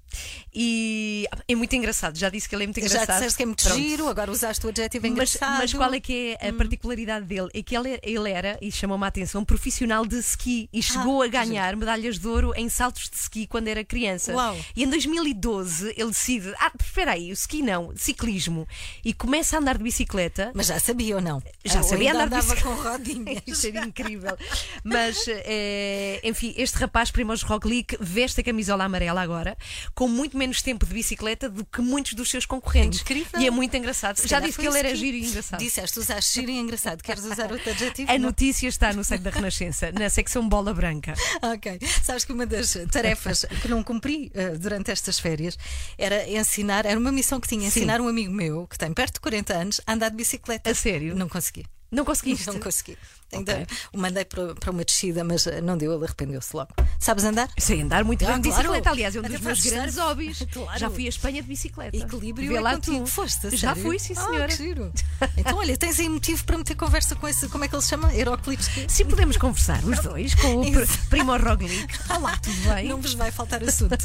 E 0.55 1.27
é 1.49 1.55
muito 1.55 1.75
engraçado. 1.75 2.17
Já 2.19 2.29
disse 2.29 2.49
que 2.49 2.55
ele 2.55 2.65
é 2.65 2.67
muito 2.67 2.81
Já 2.81 2.87
engraçado. 2.87 3.17
disseste 3.17 3.37
que 3.37 3.43
é 3.43 3.47
muito 3.47 3.65
Pronto. 3.65 3.79
giro, 3.81 4.09
agora 4.09 4.31
usaste 4.31 4.67
o 4.67 4.69
adjetivo 4.69 5.03
Mas, 5.03 5.13
engraçado. 5.13 5.59
mas 5.59 5.73
qual 5.73 5.95
é 5.95 6.01
que 6.01 6.37
é 6.41 6.49
a 6.49 6.53
particularidade 6.53 7.25
dele? 7.27 7.49
É 7.55 7.63
que 7.63 7.77
ele, 7.77 7.99
ele 8.03 8.31
era, 8.31 8.59
e 8.61 8.71
chamou-me 8.71 9.05
a 9.05 9.09
atenção, 9.09 9.45
profissional 9.45 10.05
de 10.07 10.19
ski 10.19 10.69
e 10.73 10.83
chegou 10.83 11.23
a 11.23 11.27
ganhar 11.29 11.75
medalhas 11.77 12.19
de 12.19 12.27
ouro 12.29 12.53
em 12.57 12.69
saltos 12.69 13.09
de 13.09 13.17
ski 13.17 13.47
quando 13.47 13.69
era 13.69 13.83
criança. 13.85 14.33
Uau. 14.35 14.57
E 14.77 14.85
em 14.85 14.89
2012 14.89 15.95
ele 15.97 16.11
decide: 16.11 16.53
ah, 16.59 16.71
espera 16.79 17.13
aí, 17.13 17.31
o 17.31 17.35
ski 17.35 17.63
não, 17.63 17.93
ciclismo. 17.97 18.67
E 19.05 19.15
começa 19.15 19.57
a 19.57 19.61
andar 19.61 19.79
de 19.79 19.85
bicicleta. 19.85 20.51
Mas 20.55 20.67
já 20.67 20.79
sabia 20.79 21.17
ou 21.17 21.23
não? 21.23 21.43
Já 21.65 21.83
sabia 21.83 22.11
andar 22.13 22.29
de 22.29 22.35
andava 22.35 22.55
bicicleta. 22.55 22.77
com 22.77 22.89
rodinhas. 22.89 23.43
Isso 23.47 23.67
era 23.69 23.87
incrível. 23.87 24.37
Mas, 24.85 25.17
eh, 25.29 26.21
enfim, 26.25 26.55
este 26.57 26.77
rapaz, 26.79 27.11
Primoz 27.11 27.43
Roglic, 27.43 27.97
veste 28.01 28.41
a 28.41 28.45
camisola 28.45 28.85
amarela 28.85 29.21
agora, 29.23 29.57
com 29.95 30.02
muito 30.09 30.37
menos 30.37 30.63
tempo 30.63 30.87
de 30.87 30.93
bicicleta 30.95 31.49
do 31.49 31.65
que 31.65 31.81
muitos 31.81 32.15
dos 32.15 32.31
seus 32.31 32.47
concorrentes. 32.47 33.01
É 33.01 33.03
incrível. 33.03 33.41
E 33.41 33.47
é 33.47 33.51
muito 33.51 33.77
engraçado. 33.77 34.17
Se 34.17 34.29
Já 34.29 34.41
disse 34.41 34.59
que 34.59 34.67
ele 34.67 34.79
era 34.79 34.95
giro 34.95 35.17
e 35.17 35.27
engraçado. 35.27 35.61
Disseste, 35.61 35.99
usaste 35.99 36.41
giro 36.41 36.51
e 36.51 36.59
engraçado. 36.59 37.03
Queres 37.03 37.25
usar 37.25 37.51
outro 37.53 37.71
adjetivo? 37.71 38.11
A 38.11 38.15
Não? 38.19 38.27
notícia 38.27 38.69
está 38.69 38.93
no 38.93 39.03
site 39.05 39.23
da 39.23 39.31
Renascença, 39.31 39.93
na 39.93 40.09
secção 40.11 40.49
Bola 40.49 40.73
Branca. 40.75 41.15
Ok. 41.43 41.79
Sabes 42.03 42.25
que 42.25 42.33
uma 42.33 42.47
das 42.47 42.77
tarefas 42.91 43.45
que 43.61 43.69
não 43.69 43.83
cumpri 43.83 44.31
eh, 44.35 44.51
durante 44.51 44.91
estas 44.91 45.19
férias 45.19 45.59
era 45.99 46.29
ensinar, 46.31 46.87
era 46.87 46.99
uma 46.99 47.11
missão 47.13 47.41
que 47.41 47.49
tinha, 47.49 47.71
Sim. 47.71 47.81
ensinar 47.81 48.01
um 48.01 48.09
amigo 48.09 48.33
meu 48.33 48.67
que 48.67 48.79
tem 48.79 48.93
perto 48.93 49.15
de 49.15 49.21
40 49.21 49.55
anos 49.55 49.81
a 49.87 49.93
andar 49.93 50.11
de 50.11 50.17
bicicleta. 50.17 50.71
A 50.71 50.75
sério? 50.75 51.15
Não 51.15 51.29
consegui. 51.29 51.65
Não 51.91 52.05
conseguiste? 52.05 52.47
Não 52.47 52.59
consegui. 52.59 52.97
Ainda 53.33 53.67
o 53.93 53.99
mandei 53.99 54.25
para, 54.25 54.55
para 54.55 54.71
uma 54.71 54.85
descida, 54.85 55.25
mas 55.25 55.47
eh, 55.47 55.61
não 55.63 55.77
deu, 55.77 55.95
ele 55.95 56.05
arrependeu-se 56.05 56.55
logo. 56.55 56.71
Sabes 56.99 57.25
andar? 57.25 57.49
Sei 57.59 57.81
andar 57.81 58.05
muito 58.05 58.25
Ah, 58.25 58.33
bem 58.33 58.41
de 58.41 58.49
claro. 58.49 58.63
bicicleta, 58.65 58.91
aliás, 58.91 59.17
é 59.17 59.21
um 59.21 59.25
Até 59.25 59.33
dos 59.35 59.41
meus 59.41 59.61
grandes 59.65 59.95
surf. 59.95 60.09
hobbies. 60.09 60.43
Claro. 60.53 60.79
Já 60.79 60.91
fui 60.91 61.07
à 61.07 61.09
Espanha 61.09 61.43
de 61.43 61.49
bicicleta. 61.49 61.97
Equilíbrio 61.97 62.49
Vê 62.51 62.57
é 62.57 62.61
lá 62.61 62.75
contigo. 62.75 62.99
tu. 63.05 63.07
Foste, 63.07 63.51
Já 63.57 63.69
sério? 63.75 63.83
fui, 63.83 63.99
sim, 63.99 64.13
Ah, 64.17 64.25
senhora. 64.27 64.49
que 64.49 64.57
giro. 64.57 64.93
Então, 65.37 65.57
olha, 65.59 65.77
tens 65.77 65.99
aí 65.99 66.09
motivo 66.09 66.45
para 66.45 66.59
meter 66.59 66.75
conversa 66.75 67.17
com 67.17 67.27
esse, 67.27 67.49
como 67.49 67.65
é 67.65 67.69
que 67.69 67.75
ele 67.75 67.83
se 67.83 67.89
chama? 67.89 68.15
Heroclitos? 68.15 68.69
Sim, 68.89 69.07
podemos 69.07 69.37
conversar, 69.39 69.83
os 69.85 69.99
dois, 70.01 70.35
com 70.35 70.61
o 70.61 70.65
Primo 71.09 71.37
Roglic. 71.37 71.89
Olá, 72.15 72.37
tudo 72.37 72.75
bem? 72.75 72.89
Não 72.89 73.01
vos 73.01 73.15
vai 73.15 73.31
faltar 73.31 73.63
assunto. 73.65 73.97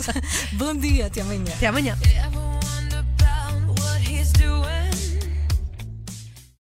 Bom 0.53 0.73
dia, 0.75 1.07
até 1.07 1.21
amanhã. 1.21 1.53
Até 1.55 1.67
amanhã. 1.67 1.97